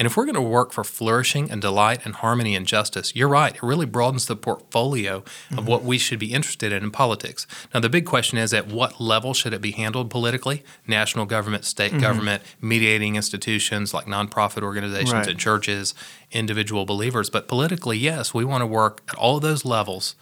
And 0.00 0.06
if 0.06 0.16
we're 0.16 0.24
going 0.24 0.34
to 0.34 0.40
work 0.40 0.72
for 0.72 0.82
flourishing 0.82 1.50
and 1.50 1.60
delight 1.60 2.00
and 2.06 2.14
harmony 2.14 2.56
and 2.56 2.66
justice, 2.66 3.14
you're 3.14 3.28
right. 3.28 3.54
It 3.54 3.62
really 3.62 3.84
broadens 3.84 4.24
the 4.24 4.34
portfolio 4.34 5.16
of 5.16 5.24
mm-hmm. 5.24 5.66
what 5.66 5.84
we 5.84 5.98
should 5.98 6.18
be 6.18 6.32
interested 6.32 6.72
in 6.72 6.82
in 6.82 6.90
politics. 6.90 7.46
Now, 7.74 7.80
the 7.80 7.90
big 7.90 8.06
question 8.06 8.38
is 8.38 8.54
at 8.54 8.68
what 8.68 8.98
level 8.98 9.34
should 9.34 9.52
it 9.52 9.60
be 9.60 9.72
handled 9.72 10.08
politically? 10.08 10.64
National 10.86 11.26
government, 11.26 11.66
state 11.66 11.90
mm-hmm. 11.90 12.00
government, 12.00 12.42
mediating 12.62 13.16
institutions 13.16 13.92
like 13.92 14.06
nonprofit 14.06 14.62
organizations 14.62 15.12
Right. 15.12 15.28
and 15.28 15.38
churches, 15.38 15.92
individual 16.32 16.86
believers. 16.86 17.28
But 17.28 17.46
politically, 17.46 17.98
yes, 17.98 18.32
we 18.32 18.42
want 18.42 18.62
to 18.62 18.66
work 18.66 19.02
at 19.10 19.16
all 19.16 19.36
of 19.36 19.42
those 19.42 19.66
levels. 19.66 20.14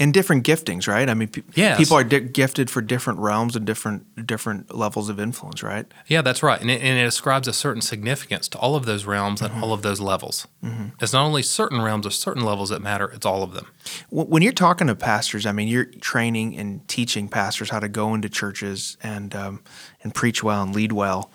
And 0.00 0.12
different 0.12 0.44
giftings, 0.44 0.88
right? 0.88 1.08
I 1.08 1.14
mean, 1.14 1.28
pe- 1.28 1.42
Yes. 1.54 1.78
people 1.78 1.96
are 1.96 2.02
di- 2.02 2.20
gifted 2.20 2.68
for 2.68 2.82
different 2.82 3.20
realms 3.20 3.54
and 3.54 3.64
different 3.64 4.26
different 4.26 4.74
levels 4.74 5.08
of 5.08 5.20
influence, 5.20 5.62
right? 5.62 5.86
Yeah, 6.08 6.20
that's 6.20 6.42
right. 6.42 6.60
And 6.60 6.70
it, 6.70 6.82
and 6.82 6.98
it 6.98 7.04
ascribes 7.04 7.46
a 7.46 7.52
certain 7.52 7.80
significance 7.80 8.48
to 8.48 8.58
all 8.58 8.74
of 8.74 8.86
those 8.86 9.04
realms 9.04 9.40
and 9.40 9.52
all 9.54 9.60
mm-hmm. 9.60 9.72
of 9.72 9.82
those 9.82 10.00
levels. 10.00 10.48
Mm-hmm. 10.64 10.86
It's 11.00 11.12
not 11.12 11.24
only 11.24 11.42
certain 11.42 11.80
realms 11.80 12.06
or 12.06 12.10
certain 12.10 12.44
levels 12.44 12.70
that 12.70 12.82
matter, 12.82 13.08
it's 13.14 13.24
all 13.24 13.44
of 13.44 13.54
them. 13.54 13.66
When 14.10 14.42
you're 14.42 14.52
talking 14.52 14.88
to 14.88 14.96
pastors, 14.96 15.46
I 15.46 15.52
mean, 15.52 15.68
you're 15.68 15.84
training 15.84 16.56
and 16.56 16.86
teaching 16.88 17.28
pastors 17.28 17.70
how 17.70 17.78
to 17.78 17.88
go 17.88 18.14
into 18.14 18.28
churches 18.28 18.96
and 19.00 19.34
um, 19.34 19.62
and 20.02 20.12
preach 20.12 20.42
well 20.42 20.62
and 20.62 20.74
lead 20.74 20.90
well. 20.90 21.30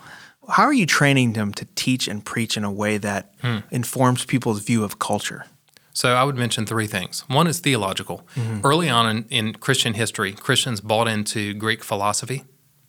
How 0.50 0.64
are 0.64 0.72
you 0.72 0.86
training 0.86 1.32
them 1.32 1.54
to 1.54 1.66
teach 1.76 2.08
and 2.08 2.24
preach 2.24 2.56
in 2.56 2.64
a 2.64 2.72
way 2.72 2.98
that 2.98 3.32
hmm. 3.40 3.58
informs 3.70 4.24
people's 4.26 4.60
view 4.60 4.84
of 4.84 4.98
culture? 4.98 5.46
So 6.00 6.14
I 6.14 6.24
would 6.24 6.38
mention 6.38 6.64
three 6.64 6.86
things. 6.86 7.24
One 7.28 7.46
is 7.46 7.60
theological. 7.60 8.26
Mm-hmm. 8.34 8.66
Early 8.66 8.88
on 8.88 9.04
in, 9.10 9.24
in 9.28 9.52
Christian 9.52 9.92
history, 9.92 10.32
Christians 10.32 10.80
bought 10.80 11.08
into 11.08 11.52
Greek 11.52 11.84
philosophy, 11.84 12.44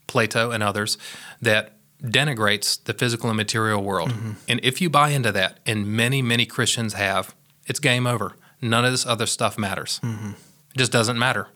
Plato 0.07 0.51
and 0.51 0.63
others, 0.63 0.97
that 1.41 1.75
denigrates 2.01 2.81
the 2.81 2.93
physical 2.93 3.29
and 3.29 3.35
material 3.35 3.83
world. 3.83 4.11
Mm-hmm. 4.11 4.31
And 4.47 4.61
if 4.63 4.79
you 4.79 4.89
buy 4.89 5.09
into 5.09 5.33
that, 5.33 5.59
and 5.65 5.87
many, 5.87 6.21
many 6.21 6.45
Christians 6.45 6.93
have, 6.93 7.35
it's 7.65 7.79
game 7.79 8.07
over. 8.07 8.37
None 8.61 8.85
of 8.85 8.91
this 8.91 9.05
other 9.05 9.25
stuff 9.25 9.57
matters. 9.57 9.99
Mm-hmm. 10.01 10.29
It 10.29 10.77
just 10.77 10.93
doesn't 10.93 11.19
matter. 11.19 11.49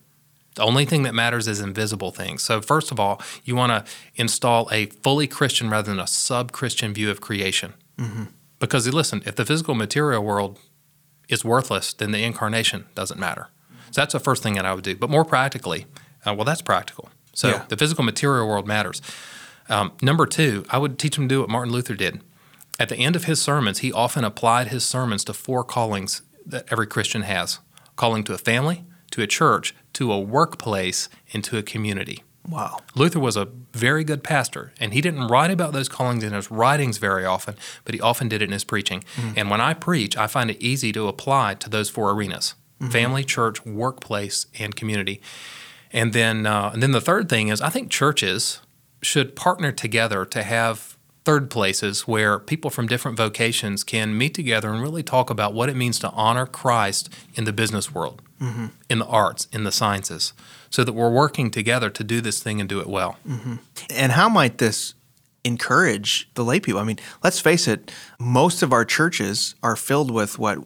The 0.55 0.63
only 0.63 0.83
thing 0.83 1.03
that 1.03 1.15
matters 1.15 1.47
is 1.47 1.61
invisible 1.61 2.11
things. 2.11 2.43
So, 2.43 2.59
first 2.61 2.91
of 2.91 2.99
all, 2.99 3.21
you 3.45 3.55
want 3.55 3.71
to 3.71 3.89
install 4.15 4.67
a 4.73 4.87
fully 4.87 5.27
Christian 5.27 5.69
rather 5.69 5.89
than 5.89 6.01
a 6.01 6.07
sub 6.07 6.51
Christian 6.51 6.93
view 6.93 7.09
of 7.09 7.21
creation. 7.21 7.75
Because, 8.59 8.93
listen, 8.93 9.23
if 9.25 9.35
the 9.35 9.45
physical 9.45 9.73
material 9.73 10.21
world 10.21 10.59
is 11.29 11.43
worthless, 11.45 11.93
then 11.93 12.11
the 12.11 12.23
incarnation 12.23 12.85
doesn't 12.95 13.19
matter. 13.19 13.47
So, 13.91 14.01
that's 14.01 14.13
the 14.13 14.19
first 14.19 14.43
thing 14.43 14.55
that 14.55 14.65
I 14.65 14.73
would 14.73 14.83
do. 14.83 14.95
But 14.95 15.09
more 15.09 15.25
practically, 15.25 15.85
uh, 16.25 16.33
well, 16.33 16.45
that's 16.45 16.61
practical. 16.61 17.09
So, 17.33 17.49
Yeah. 17.49 17.63
the 17.67 17.77
physical 17.77 18.03
material 18.03 18.47
world 18.47 18.67
matters. 18.67 19.01
Um, 19.69 19.93
number 20.01 20.25
two, 20.25 20.65
I 20.69 20.77
would 20.77 20.99
teach 20.99 21.15
them 21.15 21.27
to 21.27 21.35
do 21.35 21.39
what 21.41 21.49
Martin 21.49 21.71
Luther 21.73 21.95
did. 21.95 22.21
At 22.79 22.89
the 22.89 22.97
end 22.97 23.15
of 23.15 23.23
his 23.23 23.41
sermons, 23.41 23.79
he 23.79 23.91
often 23.91 24.23
applied 24.23 24.67
his 24.67 24.85
sermons 24.85 25.23
to 25.25 25.33
four 25.33 25.63
callings 25.63 26.21
that 26.45 26.65
every 26.69 26.87
Christian 26.87 27.23
has 27.23 27.59
calling 27.95 28.23
to 28.25 28.33
a 28.33 28.37
family, 28.37 28.83
to 29.11 29.21
a 29.21 29.27
church, 29.27 29.73
to 29.93 30.11
a 30.11 30.19
workplace, 30.19 31.07
and 31.33 31.43
to 31.45 31.57
a 31.57 31.63
community. 31.63 32.23
Wow. 32.47 32.79
Luther 32.95 33.19
was 33.19 33.35
a 33.35 33.47
very 33.73 34.03
good 34.03 34.23
pastor, 34.23 34.71
and 34.79 34.93
he 34.93 35.01
didn't 35.01 35.27
write 35.27 35.51
about 35.51 35.73
those 35.73 35.89
callings 35.89 36.23
in 36.23 36.33
his 36.33 36.51
writings 36.51 36.97
very 36.97 37.25
often, 37.25 37.55
but 37.83 37.95
he 37.95 38.01
often 38.01 38.27
did 38.27 38.41
it 38.41 38.45
in 38.45 38.51
his 38.51 38.63
preaching. 38.63 39.03
And 39.35 39.49
when 39.49 39.61
I 39.61 39.73
preach, 39.73 40.15
I 40.15 40.27
find 40.27 40.51
it 40.51 40.61
easy 40.61 40.91
to 40.91 41.07
apply 41.07 41.55
to 41.55 41.69
those 41.69 41.89
four 41.89 42.11
arenas 42.11 42.55
family, 42.91 43.23
church, 43.23 43.65
workplace, 43.65 44.45
and 44.59 44.75
community. 44.75 45.21
And 45.91 46.13
then, 46.13 46.45
uh, 46.45 46.71
and 46.73 46.83
then 46.83 46.91
the 46.91 47.01
third 47.01 47.29
thing 47.29 47.47
is 47.47 47.61
I 47.61 47.69
think 47.69 47.89
churches 47.89 48.59
should 49.01 49.35
partner 49.35 49.71
together 49.71 50.25
to 50.25 50.43
have 50.43 50.97
third 51.23 51.49
places 51.49 52.01
where 52.01 52.37
people 52.37 52.69
from 52.69 52.87
different 52.87 53.17
vocations 53.17 53.83
can 53.83 54.17
meet 54.17 54.33
together 54.33 54.71
and 54.71 54.81
really 54.81 55.03
talk 55.03 55.29
about 55.29 55.53
what 55.53 55.69
it 55.69 55.75
means 55.75 55.97
to 55.99 56.09
honor 56.11 56.45
Christ 56.45 57.09
in 57.33 57.45
the 57.45 57.53
business 57.53 57.93
world. 57.93 58.21
Mm-hmm. 58.41 58.65
in 58.89 58.99
the 58.99 59.05
arts, 59.05 59.47
in 59.53 59.63
the 59.63 59.71
sciences, 59.71 60.33
so 60.69 60.83
that 60.83 60.91
we're 60.93 61.09
working 61.11 61.49
together 61.51 61.89
to 61.89 62.03
do 62.03 62.19
this 62.19 62.43
thing 62.43 62.59
and 62.59 62.67
do 62.67 62.81
it 62.81 62.87
well. 62.87 63.17
Mm-hmm. 63.27 63.55
And 63.91 64.11
how 64.11 64.27
might 64.27 64.57
this 64.57 64.93
encourage 65.45 66.29
the 66.33 66.43
lay 66.43 66.59
people? 66.59 66.81
I 66.81 66.83
mean, 66.83 66.99
let's 67.23 67.39
face 67.39 67.67
it, 67.67 67.91
most 68.19 68.61
of 68.61 68.73
our 68.73 68.83
churches 68.83 69.55
are 69.63 69.75
filled 69.75 70.11
with 70.11 70.37
what 70.37 70.57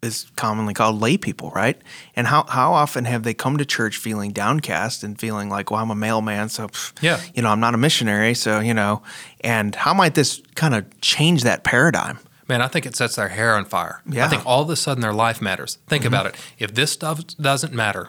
is 0.00 0.30
commonly 0.36 0.74
called 0.74 1.00
lay 1.00 1.16
people, 1.16 1.50
right? 1.56 1.76
And 2.14 2.28
how, 2.28 2.44
how 2.44 2.72
often 2.72 3.04
have 3.06 3.24
they 3.24 3.34
come 3.34 3.56
to 3.58 3.64
church 3.64 3.96
feeling 3.96 4.30
downcast 4.30 5.02
and 5.02 5.18
feeling 5.18 5.48
like, 5.48 5.72
well, 5.72 5.80
I'm 5.82 5.90
a 5.90 5.96
mailman, 5.96 6.48
so, 6.50 6.68
pff, 6.68 6.92
Yeah. 7.02 7.20
you 7.34 7.42
know, 7.42 7.48
I'm 7.50 7.58
not 7.58 7.74
a 7.74 7.78
missionary, 7.78 8.34
so, 8.34 8.60
you 8.60 8.74
know, 8.74 9.02
and 9.40 9.74
how 9.74 9.92
might 9.92 10.14
this 10.14 10.40
kind 10.54 10.76
of 10.76 11.00
change 11.00 11.42
that 11.42 11.64
paradigm? 11.64 12.20
Man, 12.48 12.62
I 12.62 12.68
think 12.68 12.86
it 12.86 12.96
sets 12.96 13.16
their 13.16 13.28
hair 13.28 13.54
on 13.54 13.66
fire. 13.66 14.02
Yeah. 14.08 14.24
I 14.24 14.28
think 14.28 14.44
all 14.46 14.62
of 14.62 14.70
a 14.70 14.76
sudden 14.76 15.02
their 15.02 15.12
life 15.12 15.42
matters. 15.42 15.78
Think 15.86 16.04
mm-hmm. 16.04 16.14
about 16.14 16.26
it. 16.26 16.36
If 16.58 16.74
this 16.74 16.90
stuff 16.90 17.26
doesn't 17.36 17.74
matter, 17.74 18.08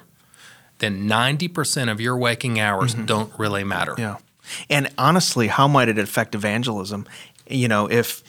then 0.79 1.09
90% 1.09 1.91
of 1.91 1.99
your 1.99 2.17
waking 2.17 2.59
hours 2.59 2.95
mm-hmm. 2.95 3.05
don't 3.05 3.37
really 3.37 3.63
matter. 3.63 3.95
Yeah. 3.97 4.17
And 4.69 4.89
honestly, 4.97 5.47
how 5.47 5.67
might 5.67 5.89
it 5.89 5.99
affect 5.99 6.33
evangelism? 6.35 7.05
You 7.47 7.67
know, 7.67 7.89
if 7.89 8.23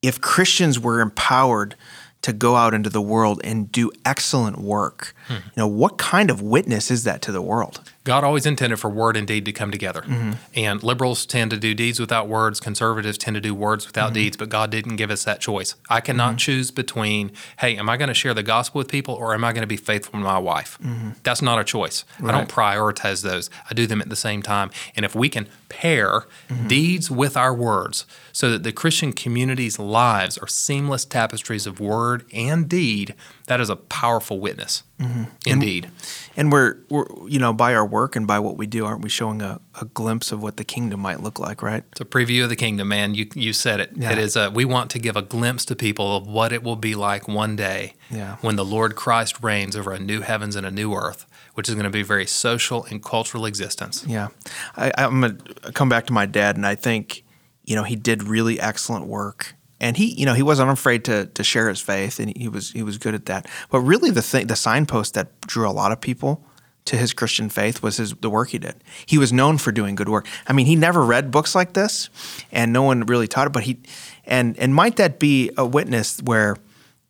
if 0.00 0.20
Christians 0.20 0.80
were 0.80 1.00
empowered 1.00 1.76
to 2.22 2.32
go 2.32 2.56
out 2.56 2.74
into 2.74 2.90
the 2.90 3.02
world 3.02 3.40
and 3.44 3.70
do 3.70 3.90
excellent 4.04 4.58
work, 4.58 5.14
you 5.30 5.36
know, 5.56 5.66
what 5.66 5.98
kind 5.98 6.30
of 6.30 6.42
witness 6.42 6.90
is 6.90 7.04
that 7.04 7.22
to 7.22 7.32
the 7.32 7.42
world? 7.42 7.80
God 8.04 8.24
always 8.24 8.46
intended 8.46 8.78
for 8.78 8.90
word 8.90 9.16
and 9.16 9.26
deed 9.26 9.44
to 9.44 9.52
come 9.52 9.70
together. 9.70 10.02
Mm-hmm. 10.02 10.32
And 10.54 10.82
liberals 10.82 11.24
tend 11.24 11.52
to 11.52 11.56
do 11.56 11.72
deeds 11.72 12.00
without 12.00 12.26
words, 12.28 12.58
conservatives 12.58 13.16
tend 13.16 13.34
to 13.36 13.40
do 13.40 13.54
words 13.54 13.86
without 13.86 14.02
Mm-hmm. 14.06 14.14
deeds, 14.14 14.36
but 14.36 14.48
God 14.48 14.70
didn't 14.70 14.96
give 14.96 15.10
us 15.10 15.22
that 15.24 15.40
choice. 15.40 15.76
I 15.88 16.00
cannot 16.00 16.38
choose 16.38 16.72
between, 16.72 17.30
hey, 17.58 17.76
am 17.76 17.88
I 17.88 17.96
going 17.96 18.08
to 18.08 18.14
share 18.14 18.34
the 18.34 18.42
gospel 18.42 18.78
with 18.78 18.88
people 18.88 19.14
or 19.14 19.32
am 19.32 19.44
I 19.44 19.52
going 19.52 19.62
to 19.62 19.68
be 19.68 19.76
faithful 19.76 20.12
to 20.12 20.18
my 20.18 20.38
wife? 20.38 20.78
That's 21.22 21.40
not 21.40 21.60
a 21.60 21.64
choice. 21.64 22.04
I 22.22 22.32
don't 22.32 22.48
prioritize 22.48 23.22
those. 23.22 23.48
I 23.70 23.74
do 23.74 23.86
them 23.86 24.00
at 24.00 24.08
the 24.08 24.16
same 24.16 24.42
time. 24.42 24.70
And 24.96 25.04
if 25.04 25.14
we 25.14 25.28
can 25.28 25.48
pair 25.68 26.24
deeds 26.66 27.10
with 27.10 27.36
our 27.36 27.54
words 27.54 28.04
so 28.32 28.50
that 28.50 28.62
the 28.64 28.72
Christian 28.72 29.12
community's 29.12 29.78
lives 29.78 30.36
are 30.38 30.48
seamless 30.48 31.04
tapestries 31.04 31.66
of 31.66 31.78
word 31.78 32.24
and 32.32 32.68
deed, 32.68 33.14
that 33.46 33.60
is 33.60 33.70
a 33.70 33.76
powerful 33.76 34.40
witness. 34.40 34.82
Mm-hmm. 35.02 35.22
Indeed. 35.46 35.90
And 36.36 36.50
we're, 36.52 36.76
we're 36.88 37.06
you 37.28 37.38
know, 37.38 37.52
by 37.52 37.74
our 37.74 37.84
work 37.84 38.16
and 38.16 38.26
by 38.26 38.38
what 38.38 38.56
we 38.56 38.66
do, 38.66 38.86
aren't 38.86 39.02
we 39.02 39.08
showing 39.08 39.42
a, 39.42 39.60
a 39.80 39.84
glimpse 39.84 40.32
of 40.32 40.42
what 40.42 40.56
the 40.56 40.64
kingdom 40.64 41.00
might 41.00 41.20
look 41.20 41.38
like, 41.38 41.62
right? 41.62 41.84
It's 41.92 42.00
a 42.00 42.04
preview 42.04 42.44
of 42.44 42.48
the 42.48 42.56
kingdom, 42.56 42.88
man. 42.88 43.14
You 43.14 43.26
you 43.34 43.52
said 43.52 43.80
it. 43.80 43.90
Yeah. 43.96 44.12
It 44.12 44.18
is. 44.18 44.36
A, 44.36 44.50
we 44.50 44.64
want 44.64 44.90
to 44.92 44.98
give 44.98 45.16
a 45.16 45.22
glimpse 45.22 45.64
to 45.66 45.76
people 45.76 46.16
of 46.16 46.26
what 46.26 46.52
it 46.52 46.62
will 46.62 46.76
be 46.76 46.94
like 46.94 47.28
one 47.28 47.56
day 47.56 47.94
Yeah. 48.10 48.36
when 48.40 48.56
the 48.56 48.64
Lord 48.64 48.96
Christ 48.96 49.42
reigns 49.42 49.76
over 49.76 49.92
a 49.92 49.98
new 49.98 50.20
heavens 50.20 50.56
and 50.56 50.64
a 50.66 50.70
new 50.70 50.94
earth, 50.94 51.26
which 51.54 51.68
is 51.68 51.74
going 51.74 51.84
to 51.84 51.90
be 51.90 52.00
a 52.00 52.04
very 52.04 52.26
social 52.26 52.84
and 52.90 53.02
cultural 53.02 53.44
existence. 53.44 54.04
Yeah, 54.06 54.28
I, 54.76 54.92
I'm 54.96 55.20
gonna 55.20 55.36
come 55.74 55.88
back 55.88 56.06
to 56.06 56.12
my 56.12 56.26
dad, 56.26 56.56
and 56.56 56.66
I 56.66 56.74
think 56.76 57.24
you 57.64 57.76
know 57.76 57.82
he 57.82 57.96
did 57.96 58.22
really 58.22 58.58
excellent 58.60 59.06
work, 59.06 59.54
and 59.82 59.96
he 59.96 60.14
you 60.14 60.24
know 60.24 60.32
he 60.32 60.42
wasn't 60.42 60.70
afraid 60.70 61.04
to 61.04 61.26
to 61.26 61.44
share 61.44 61.68
his 61.68 61.80
faith, 61.80 62.18
and 62.18 62.34
he 62.36 62.48
was 62.48 62.70
he 62.70 62.82
was 62.82 62.96
good 62.96 63.14
at 63.14 63.26
that. 63.26 63.46
But 63.70 63.80
really, 63.80 64.10
the 64.10 64.22
thing, 64.22 64.46
the 64.46 64.56
signpost 64.56 65.14
that 65.14 65.38
drew 65.42 65.68
a 65.68 65.72
lot 65.72 65.92
of 65.92 66.00
people 66.00 66.42
to 66.84 66.96
his 66.96 67.12
Christian 67.12 67.48
faith 67.48 67.82
was 67.82 67.98
his 67.98 68.14
the 68.14 68.30
work 68.30 68.50
he 68.50 68.58
did. 68.58 68.76
He 69.04 69.18
was 69.18 69.32
known 69.32 69.58
for 69.58 69.72
doing 69.72 69.94
good 69.94 70.08
work. 70.08 70.26
I 70.46 70.52
mean, 70.52 70.66
he 70.66 70.76
never 70.76 71.04
read 71.04 71.30
books 71.30 71.54
like 71.54 71.74
this, 71.74 72.08
and 72.50 72.72
no 72.72 72.82
one 72.82 73.04
really 73.06 73.28
taught 73.28 73.46
it. 73.48 73.52
But 73.52 73.64
he, 73.64 73.78
and 74.24 74.58
and 74.58 74.74
might 74.74 74.96
that 74.96 75.18
be 75.18 75.50
a 75.58 75.66
witness 75.66 76.20
where, 76.22 76.56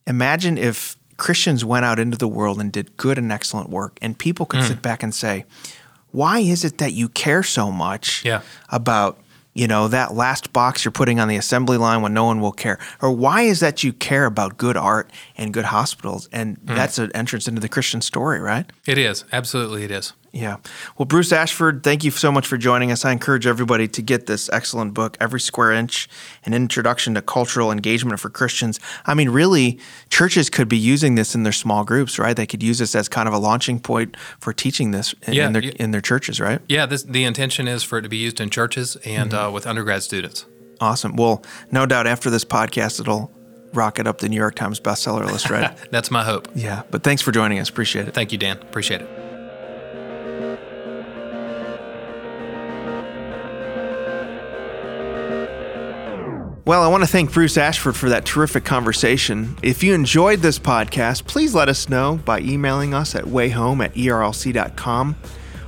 imagine 0.07 0.59
if 0.59 0.97
Christians 1.19 1.65
went 1.65 1.85
out 1.85 1.99
into 1.99 2.19
the 2.19 2.29
world 2.29 2.61
and 2.61 2.73
did 2.73 2.97
good 2.97 3.19
and 3.19 3.31
excellent 3.31 3.71
work, 3.71 3.99
and 4.03 4.19
people 4.19 4.47
could 4.47 4.61
hmm. 4.61 4.67
sit 4.67 4.83
back 4.83 5.03
and 5.03 5.15
say, 5.15 5.45
why 6.11 6.41
is 6.41 6.65
it 6.65 6.79
that 6.79 6.93
you 6.93 7.09
care 7.09 7.43
so 7.43 7.71
much 7.71 8.25
Yeah. 8.25 8.43
about 8.69 9.19
you 9.55 9.67
know 9.67 9.88
that 9.88 10.15
last 10.15 10.53
box 10.53 10.85
you're 10.85 10.93
putting 10.93 11.21
on 11.21 11.29
the 11.29 11.37
assembly 11.37 11.77
line 11.77 12.03
when 12.03 12.15
no 12.15 12.25
one 12.25 12.41
will 12.41 12.53
care? 12.53 12.79
Or 13.01 13.11
why 13.12 13.43
is 13.43 13.61
that 13.61 13.83
you 13.85 13.93
care 13.93 14.27
about 14.27 14.57
good 14.57 14.77
art 14.77 15.11
and 15.37 15.53
good 15.53 15.67
hospitals? 15.67 16.29
And 16.33 16.59
hmm. 16.59 16.75
that's 16.75 16.99
an 16.99 17.11
entrance 17.15 17.49
into 17.49 17.61
the 17.61 17.69
christian 17.69 18.01
story 18.01 18.41
right? 18.41 18.71
It 18.87 18.99
is. 18.99 19.25
Absolutely 19.33 19.85
it 19.85 19.91
is. 19.91 20.12
Yeah 20.35 20.57
well 20.97 21.05
bruce 21.07 21.31
ashford 21.33 21.83
thank 21.85 22.03
you 22.05 22.11
so 22.11 22.33
much 22.33 22.47
for 22.47 22.57
joining 22.57 22.90
us 22.90 23.05
i 23.05 23.12
encourage 23.12 23.47
everybody 23.47 23.87
to 23.87 24.01
get 24.01 24.27
this 24.27 24.49
excellent 24.51 24.95
book 24.95 25.16
every 25.21 25.38
square 25.40 25.73
inch 25.73 26.09
an 26.47 26.55
introduction 26.55 27.14
to 27.14 27.21
cultural 27.21 27.71
engagement 27.71 28.18
for 28.18 28.31
christians 28.31 28.81
i 29.05 29.12
mean 29.12 29.29
really 29.29 29.79
churches 30.09 30.49
could 30.49 30.68
be 30.68 30.79
using 30.79 31.16
this 31.16 31.35
in 31.35 31.42
their 31.42 31.53
small 31.53 31.85
groups 31.85 32.18
right 32.18 32.37
they 32.37 32.47
could 32.47 32.62
use 32.62 32.79
this 32.79 32.95
as 32.95 33.09
kind 33.09 33.29
of 33.29 33.35
a 33.35 33.38
launching 33.38 33.79
point 33.79 34.16
for 34.40 34.53
teaching 34.55 34.90
this 34.90 35.14
in, 35.27 35.35
Yeah, 35.35 35.47
in 35.49 35.53
their 35.53 35.62
in 35.62 35.90
their 35.90 36.01
churches 36.01 36.40
right 36.40 36.61
Yeah, 36.66 36.87
this, 36.87 37.03
the 37.03 37.25
intention 37.25 37.68
is 37.68 37.83
for 37.83 37.99
it 37.99 38.03
to 38.03 38.09
be 38.09 38.16
used 38.16 38.40
in 38.40 38.49
churches 38.49 38.97
and 39.05 39.33
Mm-hmm. 39.33 39.49
uh, 39.49 39.51
with 39.51 39.66
undergrad 39.66 40.03
students. 40.03 40.47
Awesome. 40.81 41.14
Well, 41.16 41.45
no 41.71 41.87
doubt 41.87 42.07
after 42.07 42.29
this 42.31 42.45
podcast, 42.45 42.99
it'll 43.01 43.31
rocket 43.73 44.07
up 44.07 44.18
the 44.18 44.29
New 44.29 44.37
York 44.37 44.55
Times 44.57 44.81
bestseller 44.81 45.25
list, 45.31 45.49
right? 45.49 45.77
That's 45.92 46.11
my 46.11 46.25
hope. 46.25 46.49
yeah. 46.55 46.83
But 46.90 47.03
thanks 47.05 47.23
for 47.23 47.31
joining 47.33 47.59
us. 47.61 47.68
Appreciate 47.68 48.09
it. 48.09 48.14
Thank 48.14 48.33
you, 48.33 48.38
Dan. 48.38 48.57
Appreciate 48.59 49.03
it. 49.03 49.22
Well, 56.64 56.83
I 56.83 56.87
want 56.87 57.03
to 57.03 57.09
thank 57.09 57.33
Bruce 57.33 57.57
Ashford 57.57 57.96
for 57.96 58.09
that 58.11 58.25
terrific 58.25 58.64
conversation. 58.64 59.57
If 59.64 59.83
you 59.83 59.94
enjoyed 59.94 60.38
this 60.42 60.61
podcast, 60.61 61.27
please 61.27 61.57
let 61.57 61.68
us 61.68 61.88
know 61.88 62.20
by 62.25 62.38
emailing 62.38 62.94
us 62.94 63.16
at 63.16 63.25
wayhome 63.25 63.85
at 63.85 63.92
erlc.com 63.94 65.16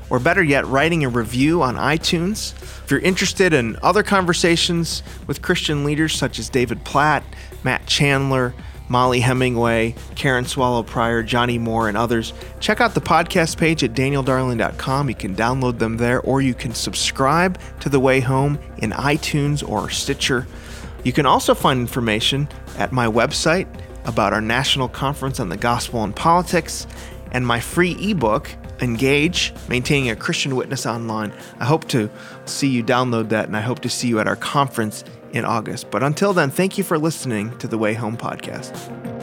or 0.09 0.21
better 0.21 0.43
yet, 0.45 0.65
writing 0.67 1.05
a 1.05 1.09
review 1.09 1.63
on 1.63 1.75
iTunes. 1.75 2.55
If 2.85 2.93
you're 2.93 3.01
interested 3.01 3.53
in 3.53 3.77
other 3.83 4.05
conversations 4.05 5.03
with 5.27 5.43
Christian 5.43 5.83
leaders 5.83 6.15
such 6.15 6.39
as 6.39 6.49
David 6.49 6.85
Platt, 6.85 7.25
Matt 7.65 7.87
Chandler, 7.89 8.55
Mollie 8.89 9.19
Hemingway, 9.19 9.97
Karen 10.15 10.45
Swallow 10.45 10.85
Prior, 10.85 11.25
Johnny 11.25 11.59
Moore, 11.59 11.89
and 11.89 11.97
others, 11.97 12.33
check 12.61 12.81
out 12.81 12.95
the 12.95 13.01
podcast 13.01 13.57
page 13.57 13.83
at 13.83 13.95
danieldarling.com. 13.95 15.09
You 15.09 15.17
can 15.17 15.35
download 15.35 15.81
them 15.81 15.97
there, 15.97 16.21
or 16.21 16.41
you 16.41 16.55
can 16.55 16.73
subscribe 16.73 17.59
to 17.81 17.89
The 17.89 17.99
Way 17.99 18.21
Home 18.21 18.61
in 18.79 18.93
iTunes 18.93 19.69
or 19.69 19.91
Stitcher. 19.91 20.47
You 21.05 21.13
can 21.13 21.27
also 21.27 21.55
find 21.55 21.81
information 21.81 22.49
at 22.79 22.91
my 22.91 23.07
website 23.07 23.69
about 24.07 24.33
our 24.33 24.41
national 24.41 24.89
conference 24.89 25.39
on 25.39 25.51
the 25.51 25.57
gospel 25.57 26.03
and 26.03 26.17
politics 26.17 26.87
and 27.33 27.47
my 27.47 27.61
free 27.61 27.97
ebook, 28.01 28.51
Engage 28.81 29.53
Maintaining 29.69 30.11
a 30.11 30.17
Christian 30.17 30.57
Witness 30.57 30.87
Online. 30.87 31.33
I 31.61 31.67
hope 31.67 31.87
to 31.89 32.11
see 32.47 32.69
you 32.69 32.83
download 32.83 33.29
that 33.29 33.47
and 33.47 33.57
I 33.57 33.61
hope 33.61 33.81
to 33.81 33.91
see 33.91 34.09
you 34.09 34.19
at 34.19 34.27
our 34.27 34.37
conference 34.37 35.05
in 35.33 35.45
August. 35.45 35.91
But 35.91 36.03
until 36.03 36.33
then, 36.33 36.51
thank 36.51 36.79
you 36.79 36.85
for 36.85 36.99
listening 36.99 37.57
to 37.59 37.69
the 37.69 37.77
Way 37.77 37.95
Home 37.95 38.17
podcast. 38.17 39.14